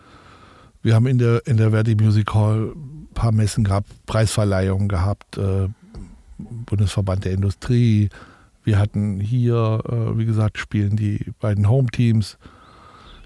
[0.81, 5.37] wir haben in der, in der Verdi Music Hall ein paar Messen gehabt, Preisverleihungen gehabt,
[5.37, 5.67] äh,
[6.37, 8.09] Bundesverband der Industrie.
[8.63, 12.37] Wir hatten hier, äh, wie gesagt, spielen die beiden Home-Teams.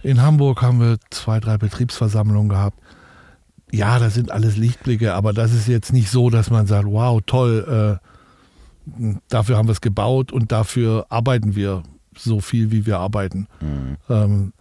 [0.03, 2.79] In Hamburg haben wir zwei, drei Betriebsversammlungen gehabt
[3.75, 7.21] ja, das sind alles Lichtblicke, aber das ist jetzt nicht so, dass man sagt, wow,
[7.25, 11.83] toll, äh, dafür haben wir es gebaut und dafür arbeiten wir
[12.17, 13.47] so viel, wie wir arbeiten.
[13.59, 13.97] Mhm.
[14.09, 14.53] Ähm,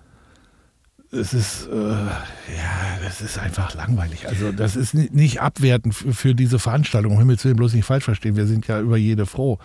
[1.13, 4.27] es ist, äh, ja, das ist einfach langweilig.
[4.27, 7.13] Also das ist nicht abwertend für, diese Veranstaltung.
[7.13, 8.35] Um Himmels Willen bloß nicht falsch verstehen.
[8.35, 9.59] Wir sind ja über jede froh.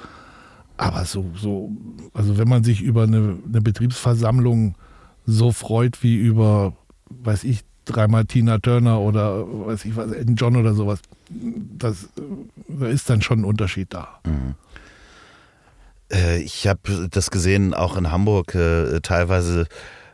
[0.79, 1.69] Aber so, so,
[2.13, 4.75] also wenn man sich über eine, eine Betriebsversammlung
[5.25, 6.73] so freut wie über,
[7.09, 11.01] weiß ich, dreimal Tina Turner oder weiß ich was, Elton John oder sowas.
[11.29, 12.07] Das,
[12.69, 14.21] da ist dann schon ein Unterschied da.
[14.25, 14.55] Mhm.
[16.13, 18.55] Äh, ich habe das gesehen, auch in Hamburg.
[18.55, 19.67] Äh, teilweise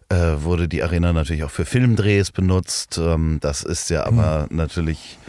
[0.10, 2.98] äh, wurde die Arena natürlich auch für Filmdrehs benutzt.
[2.98, 4.58] Ähm, das ist ja aber mhm.
[4.58, 5.20] natürlich,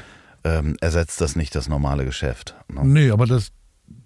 [0.44, 2.54] ähm, ersetzt das nicht das normale Geschäft.
[2.72, 2.86] Ne?
[2.86, 3.52] Nee, aber das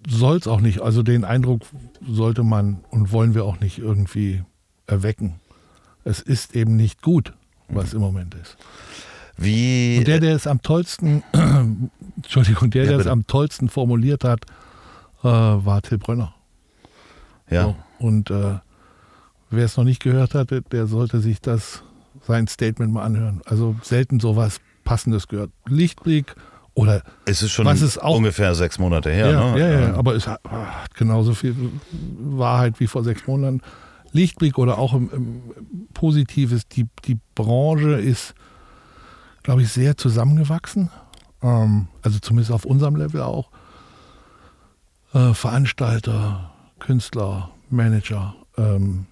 [0.07, 0.81] soll es auch nicht.
[0.81, 1.61] Also den Eindruck
[2.07, 4.43] sollte man und wollen wir auch nicht irgendwie
[4.87, 5.39] erwecken.
[6.03, 7.33] Es ist eben nicht gut
[7.73, 8.57] was im Moment ist.
[9.37, 9.97] Wie.
[9.99, 11.23] Und der, der es am tollsten,
[12.15, 14.45] Entschuldigung, der, ja, der es am tollsten formuliert hat,
[15.23, 16.33] äh, war Till Brönner.
[17.49, 17.63] Ja.
[17.63, 18.59] So, und äh,
[19.49, 21.83] wer es noch nicht gehört hatte, der sollte sich das,
[22.25, 23.41] sein Statement mal anhören.
[23.45, 25.51] Also selten sowas Passendes gehört.
[25.67, 26.35] Lichtblick
[26.73, 27.03] oder.
[27.25, 29.59] Es ist schon was ist auch, ungefähr sechs Monate her, ja, ne?
[29.59, 31.55] Ja, ja, aber es hat, hat genauso viel
[32.19, 33.61] Wahrheit wie vor sechs Monaten.
[34.13, 38.33] Lichtblick oder auch im, im Positives, die, die Branche ist,
[39.43, 40.89] glaube ich, sehr zusammengewachsen.
[41.41, 43.49] Ähm, also zumindest auf unserem Level auch.
[45.13, 49.05] Äh, Veranstalter, Künstler, Manager, ähm,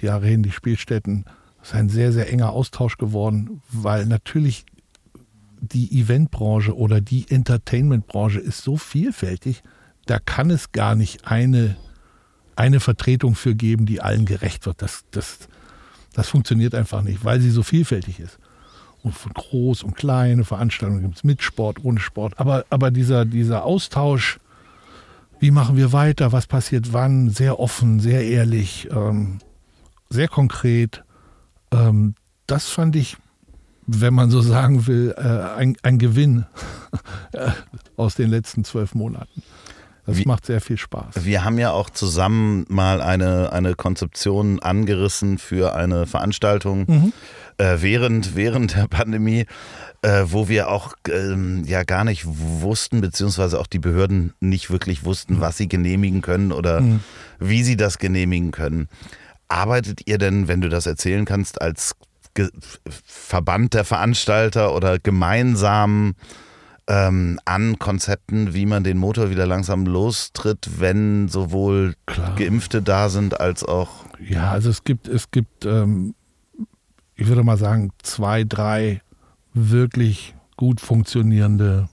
[0.00, 1.24] die Arenen, die Spielstätten.
[1.62, 4.64] Es ist ein sehr, sehr enger Austausch geworden, weil natürlich
[5.60, 9.62] die Eventbranche oder die Entertainmentbranche ist so vielfältig,
[10.06, 11.76] da kann es gar nicht eine
[12.56, 14.82] eine Vertretung für geben, die allen gerecht wird.
[14.82, 15.48] Das, das,
[16.14, 18.38] das funktioniert einfach nicht, weil sie so vielfältig ist.
[19.02, 22.40] Und von groß und kleine Veranstaltungen gibt es mit Sport, ohne Sport.
[22.40, 24.40] Aber, aber dieser, dieser Austausch,
[25.38, 29.38] wie machen wir weiter, was passiert wann, sehr offen, sehr ehrlich, ähm,
[30.08, 31.04] sehr konkret.
[31.70, 32.14] Ähm,
[32.46, 33.18] das fand ich,
[33.86, 36.44] wenn man so sagen will, äh, ein, ein Gewinn
[37.96, 39.42] aus den letzten zwölf Monaten.
[40.06, 41.24] Das wir, macht sehr viel Spaß.
[41.24, 47.12] Wir haben ja auch zusammen mal eine, eine Konzeption angerissen für eine Veranstaltung mhm.
[47.58, 49.46] äh, während, während der Pandemie,
[50.02, 55.04] äh, wo wir auch ähm, ja gar nicht wussten, beziehungsweise auch die Behörden nicht wirklich
[55.04, 55.40] wussten, mhm.
[55.40, 57.00] was sie genehmigen können oder mhm.
[57.40, 58.88] wie sie das genehmigen können.
[59.48, 61.96] Arbeitet ihr denn, wenn du das erzählen kannst, als
[63.04, 66.14] Verband der Veranstalter oder gemeinsam
[66.88, 72.36] ähm, an Konzepten, wie man den Motor wieder langsam lostritt, wenn sowohl Klar.
[72.36, 74.04] Geimpfte da sind als auch.
[74.20, 76.14] Ja, also es gibt, es gibt, ähm,
[77.14, 79.02] ich würde mal sagen, zwei, drei
[79.52, 81.88] wirklich gut funktionierende,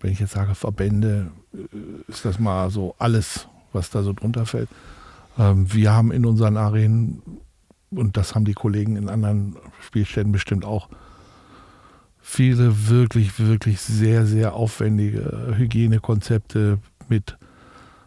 [0.00, 4.46] wenn ich jetzt sage Verbände, äh, ist das mal so alles, was da so drunter
[4.46, 4.68] fällt.
[5.38, 7.22] Ähm, wir haben in unseren Arenen,
[7.94, 10.88] und das haben die Kollegen in anderen Spielstätten bestimmt auch,
[12.22, 16.78] viele wirklich, wirklich sehr, sehr aufwendige Hygienekonzepte
[17.08, 17.36] mit,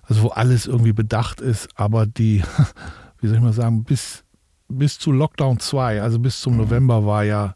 [0.04, 2.42] also wo alles irgendwie bedacht ist, aber die,
[3.20, 4.24] wie soll ich mal sagen, bis,
[4.70, 6.60] bis zu Lockdown 2, also bis zum mhm.
[6.60, 7.56] November war ja,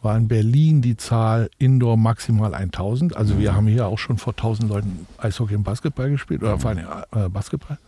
[0.00, 3.16] war in Berlin die Zahl Indoor maximal 1000.
[3.16, 3.56] Also wir mhm.
[3.56, 7.28] haben hier auch schon vor 1000 Leuten Eishockey und Basketball gespielt, oder vor allem äh,
[7.28, 7.78] Basketball.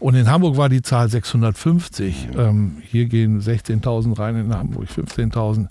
[0.00, 2.28] Und in Hamburg war die Zahl 650.
[2.28, 2.38] Mhm.
[2.38, 5.68] Ähm, hier gehen 16.000 rein, in Hamburg 15.000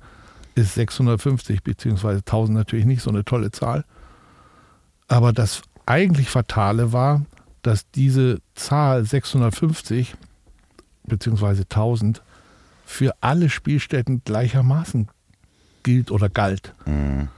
[0.55, 3.85] ist 650 beziehungsweise 1000 natürlich nicht so eine tolle Zahl.
[5.07, 7.25] Aber das eigentlich Fatale war,
[7.61, 10.15] dass diese Zahl 650
[11.03, 12.21] beziehungsweise 1000
[12.85, 15.09] für alle Spielstätten gleichermaßen
[15.83, 16.73] gilt oder galt.
[16.85, 17.29] Mhm.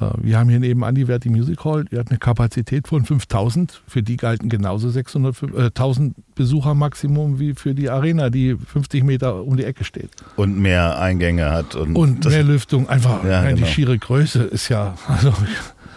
[0.00, 3.82] Äh, wir haben hier nebenan die Verti Music Hall, die hat eine Kapazität von 5000.
[3.86, 9.04] Für die galten genauso 600, äh, 1000 Besucher Maximum wie für die Arena, die 50
[9.04, 10.10] Meter um die Ecke steht.
[10.36, 11.74] Und mehr Eingänge hat.
[11.74, 12.88] Und, und mehr Lüftung.
[12.88, 13.56] Einfach ja, genau.
[13.56, 14.94] die schiere Größe ist ja.
[15.08, 15.32] Also,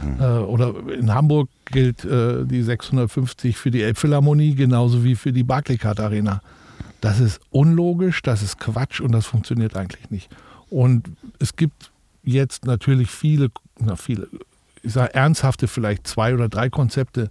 [0.01, 0.45] mhm.
[0.47, 5.99] oder in Hamburg gilt äh, die 650 für die Elbphilharmonie genauso wie für die Barclaycard
[5.99, 6.41] Arena.
[7.01, 10.29] Das ist unlogisch, das ist Quatsch und das funktioniert eigentlich nicht.
[10.69, 11.91] Und es gibt
[12.23, 13.49] jetzt natürlich viele,
[13.81, 14.27] na viele,
[14.83, 17.29] ich sage ernsthafte vielleicht zwei oder drei Konzepte,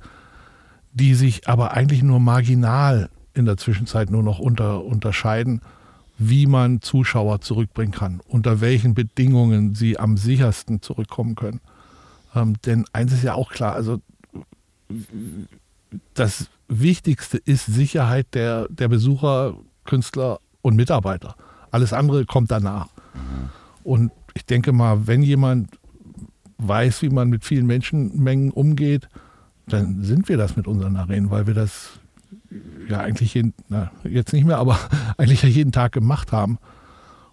[0.92, 5.62] die sich aber eigentlich nur marginal in der Zwischenzeit nur noch unter, unterscheiden,
[6.18, 11.61] wie man Zuschauer zurückbringen kann, unter welchen Bedingungen sie am sichersten zurückkommen können.
[12.34, 14.01] Ähm, denn eins ist ja auch klar, also
[16.14, 21.36] das Wichtigste ist Sicherheit der, der Besucher, Künstler und Mitarbeiter.
[21.70, 22.88] Alles andere kommt danach.
[23.14, 23.51] Mhm.
[23.82, 25.70] Und ich denke mal, wenn jemand
[26.66, 29.08] weiß, wie man mit vielen Menschenmengen umgeht,
[29.66, 32.00] dann sind wir das mit unseren Arenen, weil wir das
[32.88, 34.78] ja eigentlich jeden, na, jetzt nicht mehr, aber
[35.16, 36.58] eigentlich ja jeden Tag gemacht haben.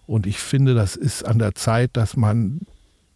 [0.06, 2.60] Und ich finde, das ist an der Zeit, dass man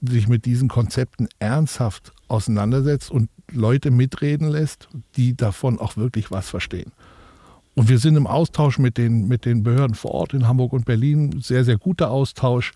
[0.02, 6.48] sich mit diesen Konzepten ernsthaft auseinandersetzt und Leute mitreden lässt, die davon auch wirklich was
[6.48, 6.92] verstehen.
[7.74, 10.84] Und wir sind im Austausch mit den, mit den Behörden vor Ort in Hamburg und
[10.84, 12.72] Berlin, sehr, sehr guter Austausch.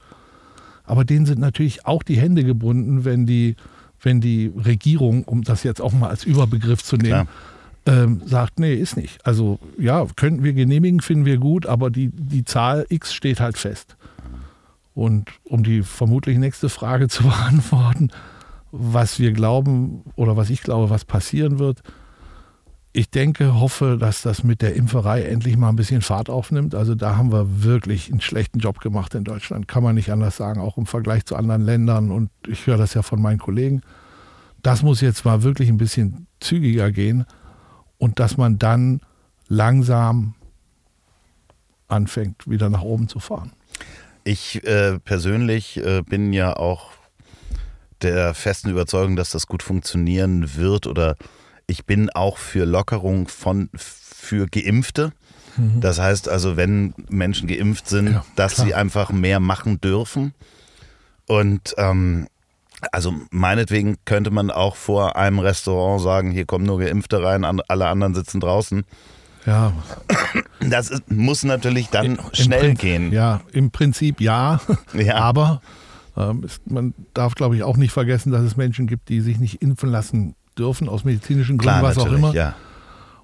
[0.86, 3.56] Aber denen sind natürlich auch die Hände gebunden, wenn die,
[4.00, 7.28] wenn die Regierung, um das jetzt auch mal als Überbegriff zu nehmen,
[7.86, 9.24] ähm, sagt, nee, ist nicht.
[9.24, 13.56] Also ja, könnten wir genehmigen, finden wir gut, aber die, die Zahl X steht halt
[13.56, 13.96] fest.
[14.94, 18.10] Und um die vermutlich nächste Frage zu beantworten,
[18.72, 21.82] was wir glauben oder was ich glaube, was passieren wird,
[22.96, 26.74] ich denke, hoffe, dass das mit der Impferei endlich mal ein bisschen Fahrt aufnimmt.
[26.74, 29.68] Also da haben wir wirklich einen schlechten Job gemacht in Deutschland.
[29.68, 32.10] Kann man nicht anders sagen, auch im Vergleich zu anderen Ländern.
[32.10, 33.82] Und ich höre das ja von meinen Kollegen.
[34.62, 37.26] Das muss jetzt mal wirklich ein bisschen zügiger gehen
[37.98, 39.02] und dass man dann
[39.46, 40.34] langsam
[41.88, 43.52] anfängt, wieder nach oben zu fahren.
[44.24, 46.92] Ich äh, persönlich äh, bin ja auch
[48.00, 51.16] der festen Überzeugung, dass das gut funktionieren wird oder
[51.66, 55.12] ich bin auch für Lockerung von für Geimpfte.
[55.56, 55.80] Mhm.
[55.80, 58.66] Das heißt also, wenn Menschen geimpft sind, ja, dass klar.
[58.66, 60.34] sie einfach mehr machen dürfen.
[61.26, 62.28] Und ähm,
[62.92, 67.86] also meinetwegen könnte man auch vor einem Restaurant sagen, hier kommen nur Geimpfte rein, alle
[67.86, 68.84] anderen sitzen draußen.
[69.46, 69.72] Ja.
[70.60, 73.12] Das ist, muss natürlich dann Im, schnell Prinzip, gehen.
[73.12, 74.60] Ja, im Prinzip ja.
[74.94, 75.14] ja.
[75.16, 75.62] Aber
[76.16, 79.38] ähm, ist, man darf, glaube ich, auch nicht vergessen, dass es Menschen gibt, die sich
[79.38, 82.32] nicht impfen lassen dürfen, aus medizinischen Gründen, Klar, was auch immer.
[82.34, 82.54] Ja.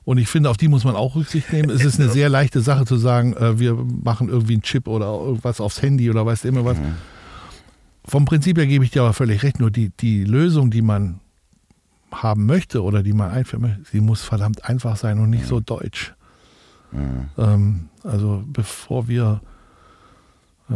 [0.05, 1.71] Und ich finde, auf die muss man auch Rücksicht nehmen.
[1.71, 5.07] Es ist eine sehr leichte Sache zu sagen, äh, wir machen irgendwie einen Chip oder
[5.07, 6.79] irgendwas aufs Handy oder weißt immer was.
[6.79, 6.95] Mhm.
[8.05, 11.21] Vom Prinzip her gebe ich dir aber völlig recht, nur die, die Lösung, die man
[12.11, 15.49] haben möchte oder die man einführen möchte, sie muss verdammt einfach sein und nicht mhm.
[15.49, 16.15] so deutsch.
[16.91, 17.29] Mhm.
[17.39, 19.41] Ähm, also bevor wir
[20.69, 20.75] äh,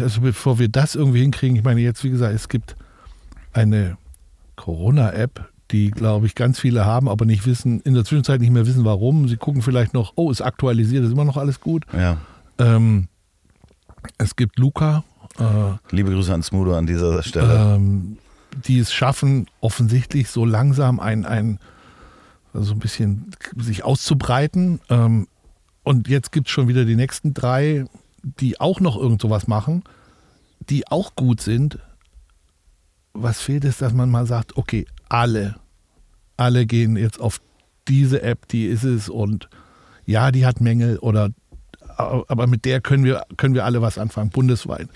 [0.00, 2.76] also bevor wir das irgendwie hinkriegen, ich meine jetzt, wie gesagt, es gibt
[3.52, 3.96] eine
[4.56, 8.66] Corona-App, die, glaube ich, ganz viele haben, aber nicht wissen, in der Zwischenzeit nicht mehr
[8.66, 9.26] wissen, warum.
[9.28, 11.84] Sie gucken vielleicht noch, oh, ist aktualisiert, ist immer noch alles gut.
[11.92, 12.18] Ja.
[12.58, 13.08] Ähm,
[14.18, 15.04] es gibt Luca.
[15.38, 17.74] Äh, Liebe Grüße an Smudo an dieser Stelle.
[17.74, 18.18] Ähm,
[18.66, 21.58] die es schaffen, offensichtlich so langsam ein, ein
[22.52, 24.80] so ein bisschen sich auszubreiten.
[24.90, 25.26] Ähm,
[25.84, 27.86] und jetzt gibt es schon wieder die nächsten drei,
[28.22, 29.82] die auch noch irgend sowas machen,
[30.68, 31.78] die auch gut sind.
[33.14, 35.56] Was fehlt ist, dass man mal sagt, okay, alle
[36.42, 37.40] alle gehen jetzt auf
[37.88, 39.48] diese App, die ist es und
[40.04, 41.30] ja, die hat Mängel oder
[41.96, 44.88] aber mit der können wir, können wir alle was anfangen, bundesweit.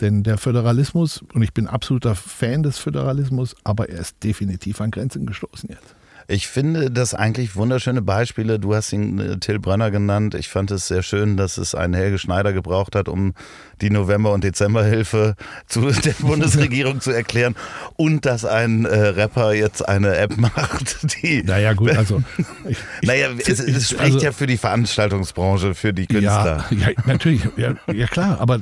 [0.00, 4.90] Denn der Föderalismus, und ich bin absoluter Fan des Föderalismus, aber er ist definitiv an
[4.90, 5.94] Grenzen gestoßen jetzt.
[6.28, 8.58] Ich finde das eigentlich wunderschöne Beispiele.
[8.58, 10.34] Du hast ihn äh, Till Brönner genannt.
[10.34, 13.34] Ich fand es sehr schön, dass es einen Helge Schneider gebraucht hat, um
[13.80, 15.34] die November- und Dezemberhilfe
[15.66, 17.54] zu der Bundesregierung zu erklären.
[17.96, 21.42] Und dass ein äh, Rapper jetzt eine App macht, die.
[21.42, 22.22] Naja, gut, also.
[22.68, 26.64] Ich, naja, es, es spricht also, ja für die Veranstaltungsbranche, für die Künstler.
[26.70, 27.42] Ja, ja natürlich.
[27.56, 28.60] Ja, ja, klar, aber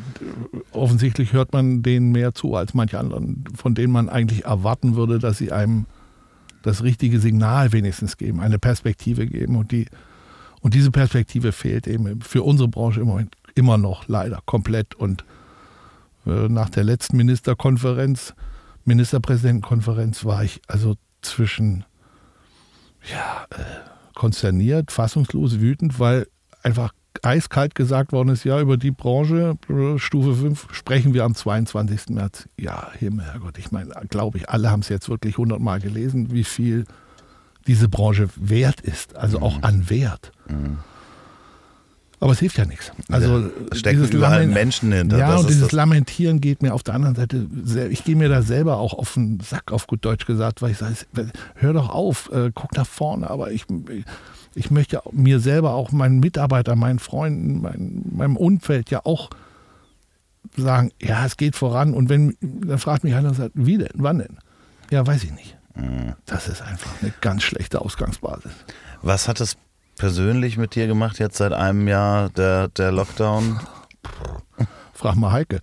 [0.72, 5.18] offensichtlich hört man denen mehr zu als manche anderen, von denen man eigentlich erwarten würde,
[5.18, 5.86] dass sie einem
[6.62, 9.56] das richtige Signal wenigstens geben, eine Perspektive geben.
[9.56, 9.86] Und, die,
[10.60, 14.94] und diese Perspektive fehlt eben für unsere Branche immer, immer noch leider komplett.
[14.94, 15.24] Und
[16.26, 18.34] äh, nach der letzten Ministerkonferenz,
[18.84, 21.84] Ministerpräsidentenkonferenz, war ich also zwischen
[23.10, 23.64] ja, äh,
[24.14, 26.26] konsterniert, fassungslos, wütend, weil
[26.62, 26.92] einfach
[27.22, 29.56] eiskalt gesagt worden ist, ja, über die Branche,
[29.96, 32.10] Stufe 5, sprechen wir am 22.
[32.10, 32.48] März.
[32.58, 36.44] Ja, Himmel, Herrgott, ich meine, glaube ich, alle haben es jetzt wirklich hundertmal gelesen, wie
[36.44, 36.84] viel
[37.66, 39.44] diese Branche wert ist, also mhm.
[39.44, 40.32] auch an Wert.
[40.48, 40.78] Mhm.
[42.20, 42.92] Aber es hilft ja nichts.
[43.10, 45.16] Also ja, stecken überall Lament Menschen hinter.
[45.16, 47.46] Ja, das und dieses Lamentieren geht mir auf der anderen Seite,
[47.88, 50.78] ich gehe mir da selber auch auf den Sack, auf gut Deutsch gesagt, weil ich
[50.78, 50.94] sage,
[51.54, 53.64] hör doch auf, äh, guck nach vorne, aber ich,
[54.54, 59.30] ich möchte mir selber auch meinen Mitarbeitern, meinen Freunden, mein, meinem Umfeld ja auch
[60.56, 61.94] sagen, ja, es geht voran.
[61.94, 64.38] Und wenn, dann fragt mich einer und sagt, wie denn, wann denn?
[64.90, 65.56] Ja, weiß ich nicht.
[65.74, 66.14] Mhm.
[66.26, 68.52] Das ist einfach eine ganz schlechte Ausgangsbasis.
[69.02, 69.56] Was hat es
[70.00, 73.60] persönlich mit dir gemacht jetzt seit einem Jahr, der, der Lockdown?
[74.94, 75.60] Frag mal Heike.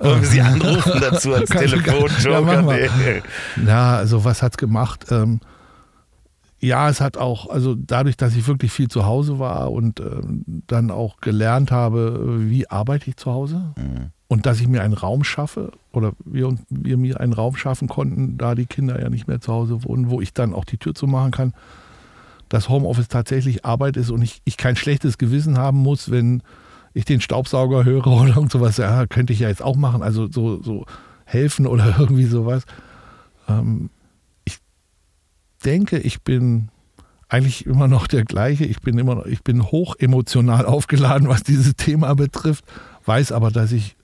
[0.00, 2.78] Wollen wir sie anrufen dazu als Telefonjoker?
[2.78, 3.22] Ja,
[3.66, 5.06] ja, also was hat's gemacht?
[5.10, 5.40] Ähm,
[6.60, 10.20] ja, es hat auch, also dadurch, dass ich wirklich viel zu Hause war und äh,
[10.66, 14.10] dann auch gelernt habe, wie arbeite ich zu Hause mhm.
[14.28, 18.36] und dass ich mir einen Raum schaffe oder wir, wir mir einen Raum schaffen konnten,
[18.36, 20.94] da die Kinder ja nicht mehr zu Hause wohnen, wo ich dann auch die Tür
[20.94, 21.54] zu machen kann,
[22.54, 26.40] dass Homeoffice tatsächlich Arbeit ist und ich, ich kein schlechtes Gewissen haben muss, wenn
[26.92, 30.30] ich den Staubsauger höre oder irgend sowas, ja, könnte ich ja jetzt auch machen, also
[30.30, 30.86] so, so
[31.24, 32.62] helfen oder irgendwie sowas.
[33.48, 33.90] Ähm,
[34.44, 34.58] ich
[35.64, 36.68] denke, ich bin
[37.28, 38.64] eigentlich immer noch der gleiche.
[38.64, 42.64] Ich bin immer noch, ich bin hoch emotional aufgeladen, was dieses Thema betrifft,
[43.04, 43.96] weiß aber, dass ich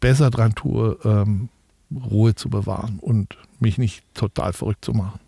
[0.00, 1.48] besser dran tue, ähm,
[1.90, 5.18] Ruhe zu bewahren und mich nicht total verrückt zu machen.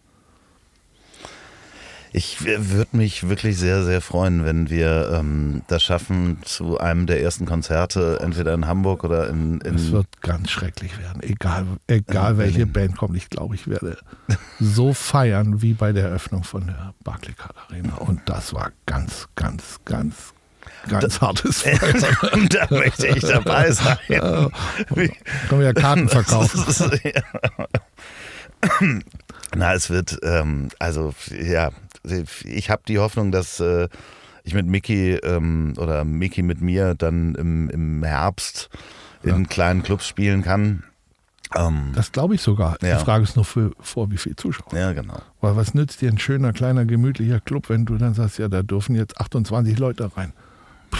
[2.15, 7.23] Ich würde mich wirklich sehr, sehr freuen, wenn wir ähm, das schaffen zu einem der
[7.23, 9.63] ersten Konzerte, entweder in Hamburg oder in.
[9.63, 13.17] in es wird ganz schrecklich werden, egal, egal welche Band kommt.
[13.17, 13.97] Ich glaube, ich werde
[14.61, 17.95] so feiern wie bei der Eröffnung von der Barclaycard Arena.
[17.95, 20.35] Und das war ganz, ganz, ganz,
[20.89, 22.49] ganz das, hartes Feiern.
[22.51, 23.97] da möchte ich dabei sein.
[24.09, 24.51] Ja,
[24.89, 26.63] können wir ja Karten verkaufen.
[29.55, 31.71] Na, es wird, ähm, also ja,
[32.05, 33.89] ich habe die Hoffnung, dass äh,
[34.45, 38.71] ich mit Mickey ähm, oder Mickey mit mir dann im, im Herbst
[39.23, 39.35] ja.
[39.35, 40.85] in kleinen Clubs spielen kann.
[41.55, 42.77] Ähm, das glaube ich sogar.
[42.83, 42.99] Ja.
[42.99, 44.75] Die Frage ist nur für, vor, wie viel Zuschauer.
[44.75, 45.21] Ja, genau.
[45.41, 48.63] Weil was nützt dir ein schöner, kleiner, gemütlicher Club, wenn du dann sagst, ja, da
[48.63, 50.33] dürfen jetzt 28 Leute rein.
[50.91, 50.99] Puh.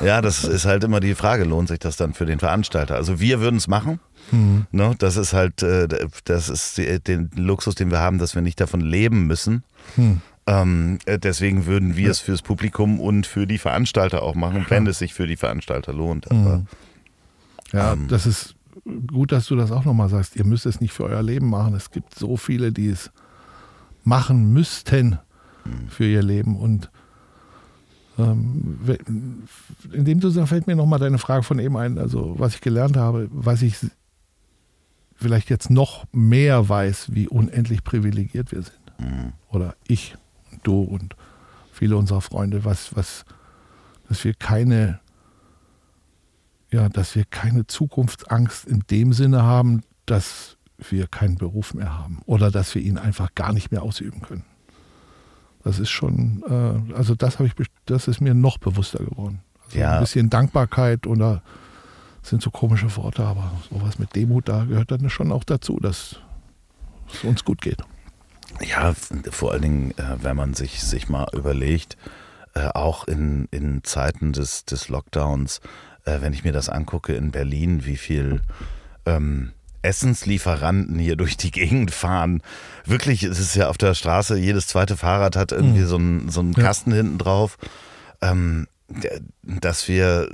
[0.00, 2.96] Ja, das ist halt immer die Frage, lohnt sich das dann für den Veranstalter?
[2.96, 4.00] Also wir würden es machen.
[4.30, 4.66] Mhm.
[4.70, 5.88] Ne, das ist halt, äh,
[6.24, 9.64] das ist den Luxus, den wir haben, dass wir nicht davon leben müssen.
[9.96, 10.20] Mhm.
[10.46, 14.86] Ähm, äh, deswegen würden wir es fürs Publikum und für die Veranstalter auch machen, wenn
[14.86, 16.30] es sich für die Veranstalter lohnt.
[16.30, 16.66] Aber, mhm.
[17.72, 18.54] ja, ähm, das ist
[19.06, 20.36] gut, dass du das auch nochmal sagst.
[20.36, 21.74] Ihr müsst es nicht für euer Leben machen.
[21.74, 23.10] Es gibt so viele, die es
[24.04, 25.18] machen müssten
[25.64, 25.88] hm.
[25.88, 26.90] für ihr Leben und
[28.18, 28.78] ähm,
[29.92, 32.96] in dem Zusammenhang fällt mir nochmal deine Frage von eben ein, also was ich gelernt
[32.96, 33.76] habe, was ich
[35.14, 38.80] vielleicht jetzt noch mehr weiß, wie unendlich privilegiert wir sind.
[38.98, 39.32] Mhm.
[39.50, 40.16] Oder ich,
[40.52, 41.16] und du und
[41.72, 43.24] viele unserer Freunde, was, was,
[44.08, 45.00] dass wir keine,
[46.70, 52.20] ja, dass wir keine Zukunftsangst in dem Sinne haben, dass wir keinen Beruf mehr haben
[52.26, 54.44] oder dass wir ihn einfach gar nicht mehr ausüben können.
[55.62, 57.54] Das ist schon, äh, also das habe ich,
[57.86, 59.40] das ist mir noch bewusster geworden.
[59.66, 59.94] Also ja.
[59.94, 61.42] Ein bisschen Dankbarkeit oder
[62.24, 66.16] sind so komische Worte, aber sowas mit Demut, da gehört dann schon auch dazu, dass
[67.12, 67.82] es uns gut geht.
[68.60, 68.94] Ja,
[69.30, 71.96] vor allen Dingen, äh, wenn man sich, sich mal überlegt,
[72.54, 75.60] äh, auch in, in Zeiten des, des Lockdowns,
[76.04, 78.42] äh, wenn ich mir das angucke in Berlin, wie viel
[79.06, 79.52] ähm,
[79.82, 82.42] Essenslieferanten hier durch die Gegend fahren.
[82.86, 85.86] Wirklich, es ist ja auf der Straße, jedes zweite Fahrrad hat irgendwie mhm.
[85.86, 86.98] so einen, so einen Kasten ja.
[86.98, 87.58] hinten drauf.
[88.22, 88.66] Ähm,
[89.42, 90.28] dass wir,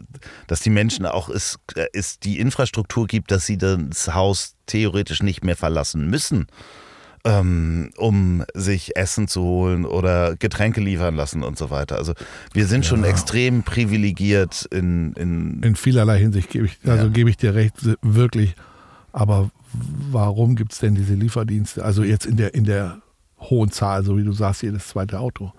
[0.46, 1.58] dass die Menschen auch es,
[1.92, 6.46] es die Infrastruktur gibt, dass sie das Haus theoretisch nicht mehr verlassen müssen,
[7.24, 11.96] ähm, um sich Essen zu holen oder Getränke liefern lassen und so weiter.
[11.96, 12.14] Also
[12.52, 12.90] wir sind ja.
[12.90, 17.10] schon extrem privilegiert in, in in vielerlei Hinsicht gebe ich also ja.
[17.10, 18.54] gebe ich dir recht wirklich
[19.12, 21.84] aber warum gibt es denn diese Lieferdienste?
[21.84, 23.00] Also jetzt in der, in der
[23.40, 25.52] hohen Zahl, so wie du sagst, jedes zweite Auto.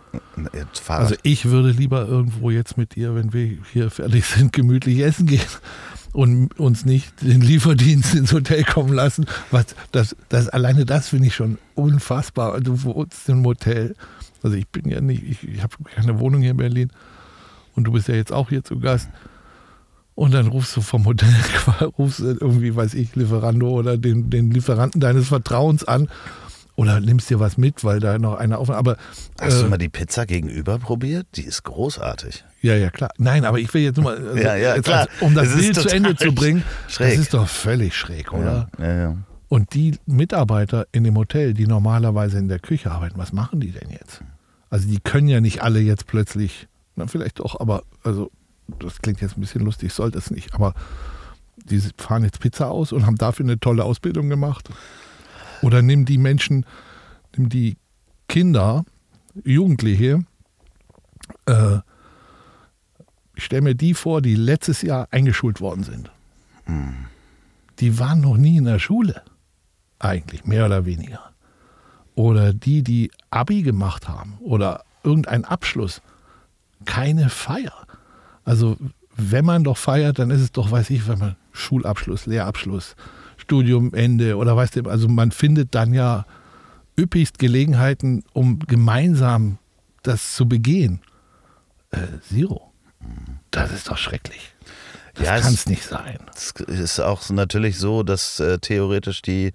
[1.02, 5.26] Also ich würde lieber irgendwo jetzt mit dir, wenn wir hier fertig sind, gemütlich essen
[5.26, 5.42] gehen
[6.14, 9.26] und uns nicht den Lieferdienst ins Hotel kommen lassen.
[9.50, 12.60] Was, das, das, alleine das finde ich schon unfassbar.
[12.62, 13.96] Du wohnst im Hotel.
[14.44, 16.92] Also ich bin ja nicht, ich, ich habe keine Wohnung hier in Berlin
[17.76, 19.10] und du bist ja jetzt auch hier zu Gast.
[20.14, 21.34] Und dann rufst du vom Hotel,
[21.98, 26.10] rufst irgendwie, weiß ich, Lieferando oder den, den Lieferanten deines Vertrauens an
[26.82, 28.70] Oder nimmst dir was mit, weil da noch einer auf.
[28.70, 28.98] Aber
[29.40, 31.28] Hast äh, du mal die Pizza gegenüber probiert?
[31.36, 32.44] Die ist großartig.
[32.62, 33.12] ja, ja, klar.
[33.18, 35.02] Nein, aber ich will jetzt nur mal, also Ja, ja, klar.
[35.02, 37.12] als- um das ist Bild zu Ende zu bringen, schräg.
[37.12, 38.68] das ist doch völlig schräg, oder?
[38.80, 39.18] Ja, ja, ja.
[39.48, 43.72] Und die Mitarbeiter in dem Hotel, die normalerweise in der Küche arbeiten, was machen die
[43.72, 44.22] denn jetzt?
[44.70, 48.32] Also die können ja nicht alle jetzt plötzlich, na vielleicht doch, aber also
[48.80, 50.74] das klingt jetzt ein bisschen lustig, sollte es nicht, aber
[51.66, 54.70] die fahren jetzt Pizza aus und haben dafür eine tolle Ausbildung gemacht.
[55.62, 56.66] Oder nimm die Menschen,
[57.36, 57.78] nimm die
[58.28, 58.86] Kinder,
[59.44, 60.26] Jugendliche,
[61.46, 61.80] äh,
[63.36, 66.12] ich stelle mir die vor, die letztes Jahr eingeschult worden sind.
[67.80, 69.24] Die waren noch nie in der Schule
[70.00, 71.32] eigentlich, mehr oder weniger.
[72.16, 76.02] Oder die, die Abi gemacht haben oder irgendeinen Abschluss.
[76.86, 77.88] Keine Feier.
[78.44, 78.78] Also,
[79.16, 82.96] wenn man doch feiert, dann ist es doch, weiß ich, wenn man Schulabschluss, Lehrabschluss,
[83.52, 86.26] Studiumende oder weißt du, also man findet dann ja
[86.98, 89.58] üppigst Gelegenheiten, um gemeinsam
[90.04, 91.02] das zu begehen.
[91.92, 92.72] Äh, Zero.
[93.52, 94.54] Das ist doch schrecklich.
[95.16, 96.20] Das Ja, kann es nicht sein.
[96.34, 99.52] Es ist auch natürlich so, dass äh, theoretisch die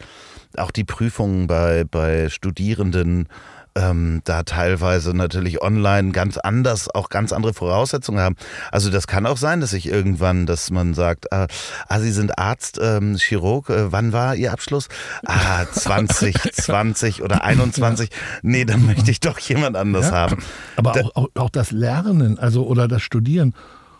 [0.58, 3.28] auch die Prüfungen bei, bei Studierenden
[3.76, 8.34] ähm, da teilweise natürlich online ganz anders, auch ganz andere Voraussetzungen haben.
[8.72, 11.46] Also das kann auch sein, dass sich irgendwann, dass man sagt, ah,
[11.88, 14.88] ah Sie sind Arzt, ähm, Chirurg, äh, wann war Ihr Abschluss?
[15.26, 18.10] Ah, 2020 oder 21.
[18.42, 20.12] Nee, dann möchte ich doch jemand anders Ja.
[20.12, 20.38] haben.
[20.76, 23.54] Aber Da- auch, auch, auch das Lernen, also oder das Studieren.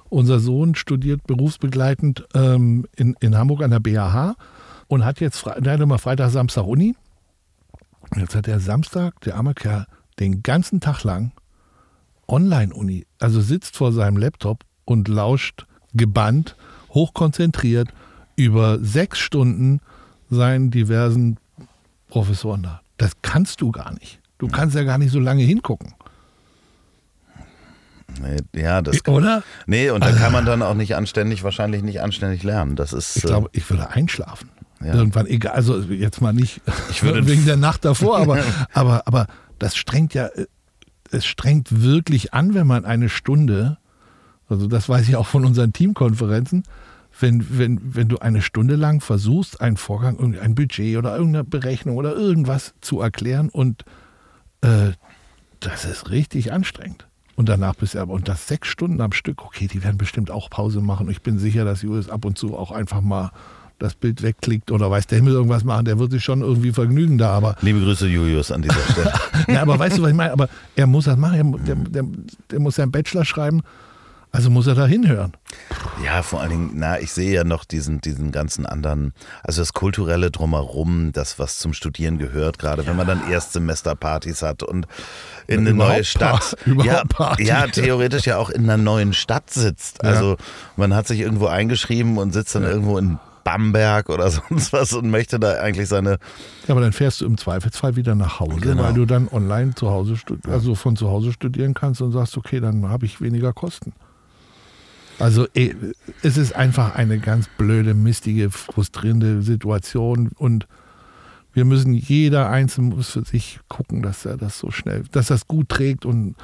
[0.09, 4.37] Unser Sohn studiert berufsbegleitend ähm, in, in Hamburg an der BAH
[4.87, 6.95] und hat jetzt, der hat immer Freitag, Samstag Uni.
[8.17, 9.87] Jetzt hat er Samstag, der arme Kerl,
[10.19, 11.33] den ganzen Tag lang
[12.29, 16.57] Online-Uni, also sitzt vor seinem Laptop und lauscht gebannt,
[16.91, 17.89] hochkonzentriert
[18.37, 19.81] über sechs Stunden
[20.31, 21.39] seinen diversen
[22.09, 22.81] Professoren da.
[22.97, 24.21] Das kannst du gar nicht.
[24.39, 25.95] Du kannst ja gar nicht so lange hingucken.
[28.21, 29.43] Nee, ja, das Oder?
[29.67, 32.77] Nee, und da kann man dann auch nicht anständig, wahrscheinlich nicht anständig lernen.
[32.77, 33.17] Das ist.
[33.17, 34.51] Ich äh, glaube, ich würde einschlafen.
[34.85, 34.95] Ja.
[34.95, 36.61] Irgendwann, egal, also jetzt mal nicht
[36.91, 39.27] Ich würde- wegen der Nacht davor, aber, aber, aber
[39.59, 40.29] das strengt ja,
[41.11, 43.79] es strengt wirklich an, wenn man eine Stunde,
[44.49, 46.65] also das weiß ich auch von unseren Teamkonferenzen,
[47.19, 51.97] wenn, wenn, wenn du eine Stunde lang versuchst, einen Vorgang, irgendein Budget oder irgendeine Berechnung
[51.97, 53.85] oder irgendwas zu erklären und
[54.61, 54.91] äh,
[55.61, 57.07] das ist richtig anstrengend.
[57.35, 60.31] Und danach bist du aber, und das sechs Stunden am Stück, okay, die werden bestimmt
[60.31, 61.11] auch Pause machen.
[61.11, 63.31] Ich bin sicher, dass Julius ab und zu auch einfach mal
[63.79, 67.19] das Bild wegklickt oder weiß der Himmel irgendwas machen, der wird sich schon irgendwie vergnügen
[67.19, 69.13] da, aber, Liebe Grüße, Julius, an dieser Stelle.
[69.49, 70.33] ja, aber weißt du, was ich meine?
[70.33, 72.05] Aber er muss das machen, er, der, der,
[72.51, 73.63] der muss seinen Bachelor schreiben,
[74.33, 75.33] also muss er da hinhören.
[76.05, 79.73] ja, vor allen Dingen, na, ich sehe ja noch diesen, diesen ganzen anderen, also das
[79.73, 84.87] kulturelle Drumherum, das, was zum Studieren gehört, gerade wenn man dann Erstsemesterpartys hat und
[85.47, 86.57] in eine Überhaupt neue Stadt.
[86.77, 87.45] Pa- ja, Party.
[87.45, 90.03] ja, theoretisch ja auch in einer neuen Stadt sitzt.
[90.03, 90.11] Ja.
[90.11, 90.37] Also
[90.77, 95.09] man hat sich irgendwo eingeschrieben und sitzt dann irgendwo in Bamberg oder sonst was und
[95.09, 96.19] möchte da eigentlich seine
[96.67, 98.83] Ja, aber dann fährst du im Zweifelsfall wieder nach Hause, Genau.
[98.83, 100.17] weil du dann online zu Hause,
[100.49, 103.93] also von zu Hause studieren kannst und sagst, okay, dann habe ich weniger Kosten.
[105.21, 105.75] Also eh,
[106.23, 110.67] es ist einfach eine ganz blöde, mistige, frustrierende Situation und
[111.53, 115.47] wir müssen, jeder Einzelne muss für sich gucken, dass er das so schnell, dass das
[115.47, 116.35] gut trägt und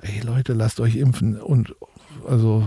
[0.00, 1.74] ey Leute, lasst euch impfen und
[2.26, 2.62] also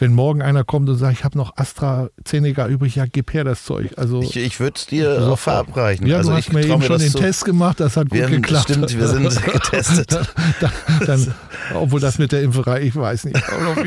[0.00, 3.64] wenn morgen einer kommt und sagt, ich habe noch AstraZeneca übrig, ja, gib her das
[3.64, 3.90] Zeug.
[3.96, 6.06] Also Ich, ich würde es dir auch verabreichen.
[6.06, 8.22] ja, also du ich hast mir eben schon den zu- Test gemacht, das hat gut
[8.22, 8.64] haben- geklappt.
[8.70, 10.18] stimmt, wir sind getestet.
[10.60, 10.70] dann,
[11.06, 11.34] dann,
[11.74, 13.40] obwohl das mit der Impferei, ich weiß nicht.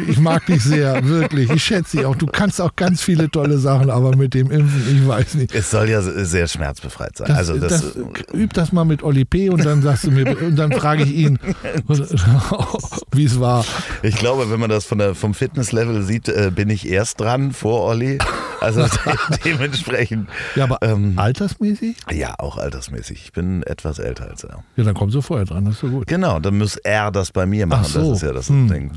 [0.08, 1.50] Ich mag dich sehr, wirklich.
[1.50, 2.16] Ich schätze dich auch.
[2.16, 5.54] Du kannst auch ganz viele tolle Sachen, aber mit dem Impfen, ich weiß nicht.
[5.54, 7.28] Es soll ja sehr schmerzbefreit sein.
[7.28, 7.96] Das, also das, das,
[8.34, 9.50] üb das mal mit Oli P.
[9.50, 11.40] und dann sagst du mir, und dann frage ich ihn,
[13.12, 13.66] wie es war.
[14.04, 17.52] ich glaube, wenn man das von der, vom Fitnesslevel sieht, äh, bin ich erst dran
[17.52, 18.18] vor Olli.
[18.60, 20.30] Also de dementsprechend.
[20.56, 21.98] Ja, aber Ähm, altersmäßig?
[22.12, 23.22] Ja, auch altersmäßig.
[23.26, 24.64] Ich bin etwas älter als er.
[24.76, 26.08] Ja, dann kommst du vorher dran, das ist so gut.
[26.08, 27.84] Genau, dann muss er das bei mir machen.
[27.86, 28.10] Ach so.
[28.10, 28.68] Das ist ja das Hm.
[28.68, 28.92] Ding.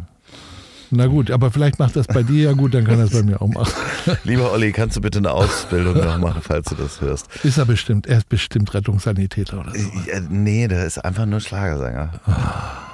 [0.92, 3.40] Na gut, aber vielleicht macht das bei dir ja gut, dann kann das bei mir
[3.40, 3.72] auch machen.
[4.24, 7.28] Lieber Olli, kannst du bitte eine Ausbildung noch machen, falls du das hörst?
[7.44, 9.78] Ist er bestimmt, er ist bestimmt Rettungssanitäter oder so.
[10.10, 12.10] Ja, nee, der ist einfach nur Schlagersänger.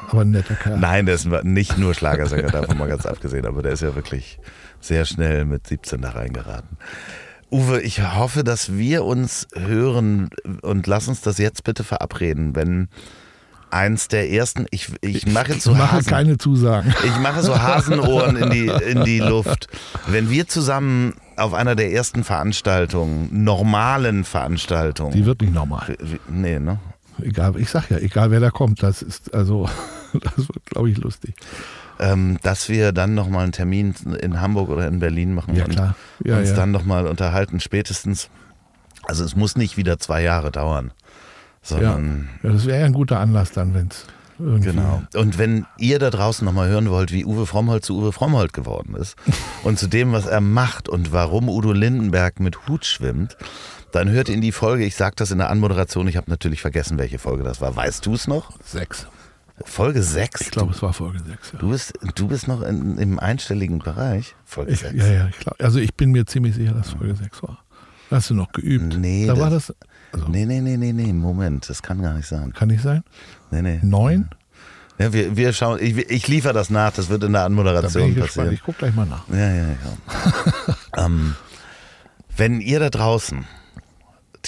[0.09, 0.79] Aber ein netter Kerl.
[0.79, 4.39] Nein, der ist nicht nur Schlagersänger, davon mal ganz abgesehen, aber der ist ja wirklich
[4.81, 6.77] sehr schnell mit 17 da reingeraten.
[7.51, 10.31] Uwe, ich hoffe, dass wir uns hören
[10.63, 12.89] und lass uns das jetzt bitte verabreden, wenn
[13.71, 16.95] eins der ersten, ich, ich mache jetzt so Ich mache Hasen, keine Zusagen.
[17.05, 19.69] ich mache so Hasenohren in die, in die Luft.
[20.07, 25.97] Wenn wir zusammen auf einer der ersten Veranstaltungen, normalen Veranstaltungen, Die wird nicht normal.
[26.01, 26.79] Wie- nee, ne?
[27.23, 29.69] Egal, ich sag ja, egal wer da kommt, das ist also,
[30.13, 31.35] das wird, glaube ich, lustig.
[31.99, 35.71] Ähm, dass wir dann nochmal einen Termin in Hamburg oder in Berlin machen Ja, und
[35.71, 35.97] klar.
[36.23, 36.57] Ja, uns ja.
[36.57, 38.29] dann nochmal unterhalten, spätestens.
[39.05, 40.93] Also es muss nicht wieder zwei Jahre dauern, Ja,
[41.63, 44.05] sondern ja das wäre ja ein guter Anlass dann, wenn es
[44.39, 44.71] irgendwie.
[44.71, 45.03] Genau.
[45.15, 48.95] Und wenn ihr da draußen nochmal hören wollt, wie Uwe Frommholt zu Uwe Frommholt geworden
[48.95, 49.17] ist
[49.63, 53.37] und zu dem, was er macht und warum Udo Lindenberg mit Hut schwimmt,
[53.97, 56.99] dann hört in die Folge, ich sag das in der Anmoderation, ich habe natürlich vergessen,
[56.99, 57.75] welche Folge das war.
[57.75, 58.53] Weißt du es noch?
[58.65, 59.07] Sechs.
[59.65, 60.43] Folge 6?
[60.43, 61.53] Ich glaube, es war Folge sechs.
[61.53, 61.59] Ja.
[61.59, 64.35] Du bist, du bist noch in, im einstelligen Bereich.
[64.45, 64.95] Folge Ich, 6.
[64.95, 67.59] ja, ja, ich glaub, also ich bin mir ziemlich sicher, dass Folge 6 war.
[68.11, 68.99] Hast du noch geübt?
[68.99, 69.77] Nee, da war das- das,
[70.13, 72.53] also, Nee, nee, nee, nee, nee, Moment, das kann gar nicht sein.
[72.53, 73.03] kann nicht sein?
[73.51, 73.81] Nee, nee.
[73.83, 74.29] Neun?
[74.99, 77.59] Ja, wir, wir schauen, ich, ich liefere das nach, das wird in der Da bin
[77.59, 78.29] Anmoderation ich gespannt.
[78.29, 78.53] passieren.
[78.53, 79.27] Ich gucke gleich mal nach.
[79.29, 81.05] Ja, ja, ja.
[81.05, 81.35] ähm,
[82.37, 83.47] wenn ihr da draußen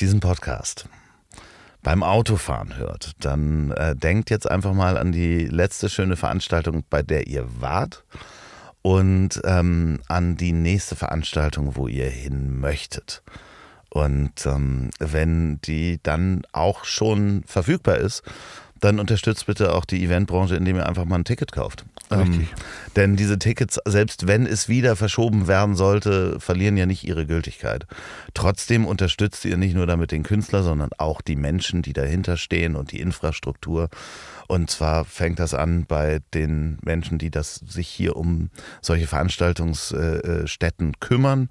[0.01, 0.89] diesen Podcast
[1.83, 7.03] beim Autofahren hört, dann äh, denkt jetzt einfach mal an die letzte schöne Veranstaltung, bei
[7.03, 8.05] der ihr wart
[8.83, 13.23] und ähm, an die nächste Veranstaltung, wo ihr hin möchtet.
[13.91, 18.23] Und ähm, wenn die dann auch schon verfügbar ist,
[18.81, 21.85] dann unterstützt bitte auch die Eventbranche, indem ihr einfach mal ein Ticket kauft.
[22.11, 22.49] Richtig.
[22.97, 27.87] denn diese Tickets, selbst wenn es wieder verschoben werden sollte, verlieren ja nicht ihre Gültigkeit.
[28.33, 32.77] Trotzdem unterstützt ihr nicht nur damit den Künstler, sondern auch die Menschen, die dahinter stehen
[32.77, 33.91] und die Infrastruktur.
[34.47, 38.49] Und zwar fängt das an bei den Menschen, die das sich hier um
[38.81, 41.51] solche Veranstaltungsstätten kümmern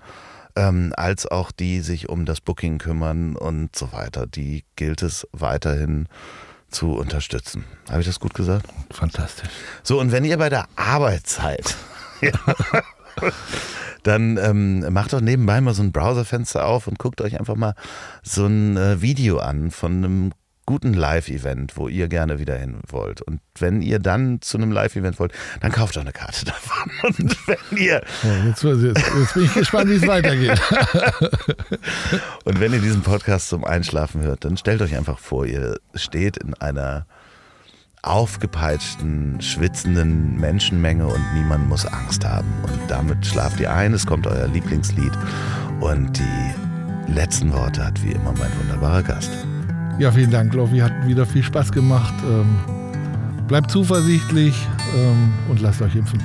[0.58, 4.26] ähm, als auch die sich um das Booking kümmern und so weiter.
[4.26, 6.08] Die gilt es weiterhin
[6.70, 7.66] zu unterstützen.
[7.90, 8.68] Habe ich das gut gesagt?
[8.92, 9.50] Fantastisch.
[9.84, 11.76] So, und wenn ihr bei der Arbeit seid,
[14.04, 17.74] dann ähm, macht doch nebenbei mal so ein Browserfenster auf und guckt euch einfach mal
[18.24, 20.32] so ein äh, Video an von einem
[20.68, 23.22] guten Live-Event, wo ihr gerne wieder hin wollt.
[23.22, 26.92] Und wenn ihr dann zu einem Live-Event wollt, dann kauft doch eine Karte davon.
[27.04, 28.02] Und wenn ihr
[28.56, 30.62] So, jetzt, jetzt, jetzt bin ich gespannt, wie es weitergeht.
[32.44, 36.36] Und wenn ihr diesen Podcast zum Einschlafen hört, dann stellt euch einfach vor, ihr steht
[36.38, 37.08] in einer
[38.04, 42.48] aufgepeitschten, schwitzenden Menschenmenge und niemand muss Angst haben.
[42.64, 45.12] Und damit schlaft ihr ein, es kommt euer Lieblingslied
[45.80, 49.32] und die letzten Worte hat wie immer mein wunderbarer Gast.
[50.00, 50.78] Ja, vielen Dank, Lofi.
[50.78, 52.14] Hat wieder viel Spaß gemacht.
[52.24, 52.60] Ähm,
[53.48, 54.56] bleibt zuversichtlich
[54.96, 56.22] ähm, und lasst euch impfen.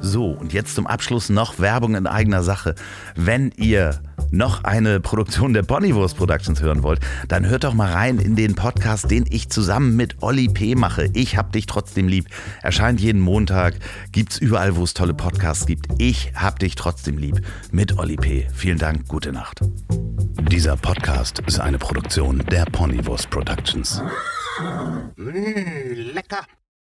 [0.00, 2.74] So, und jetzt zum Abschluss noch Werbung in eigener Sache.
[3.16, 4.00] Wenn ihr
[4.30, 8.54] noch eine Produktion der Ponywurst Productions hören wollt, dann hört doch mal rein in den
[8.54, 10.74] Podcast, den ich zusammen mit Olli P.
[10.74, 11.08] mache.
[11.14, 12.26] Ich hab dich trotzdem lieb.
[12.62, 13.74] Erscheint jeden Montag,
[14.12, 15.86] gibt's überall, wo es tolle Podcasts gibt.
[15.98, 18.48] Ich hab dich trotzdem lieb mit Olli P.
[18.52, 19.60] Vielen Dank, gute Nacht.
[20.50, 24.02] Dieser Podcast ist eine Produktion der Ponywurst Productions.
[25.16, 26.46] lecker.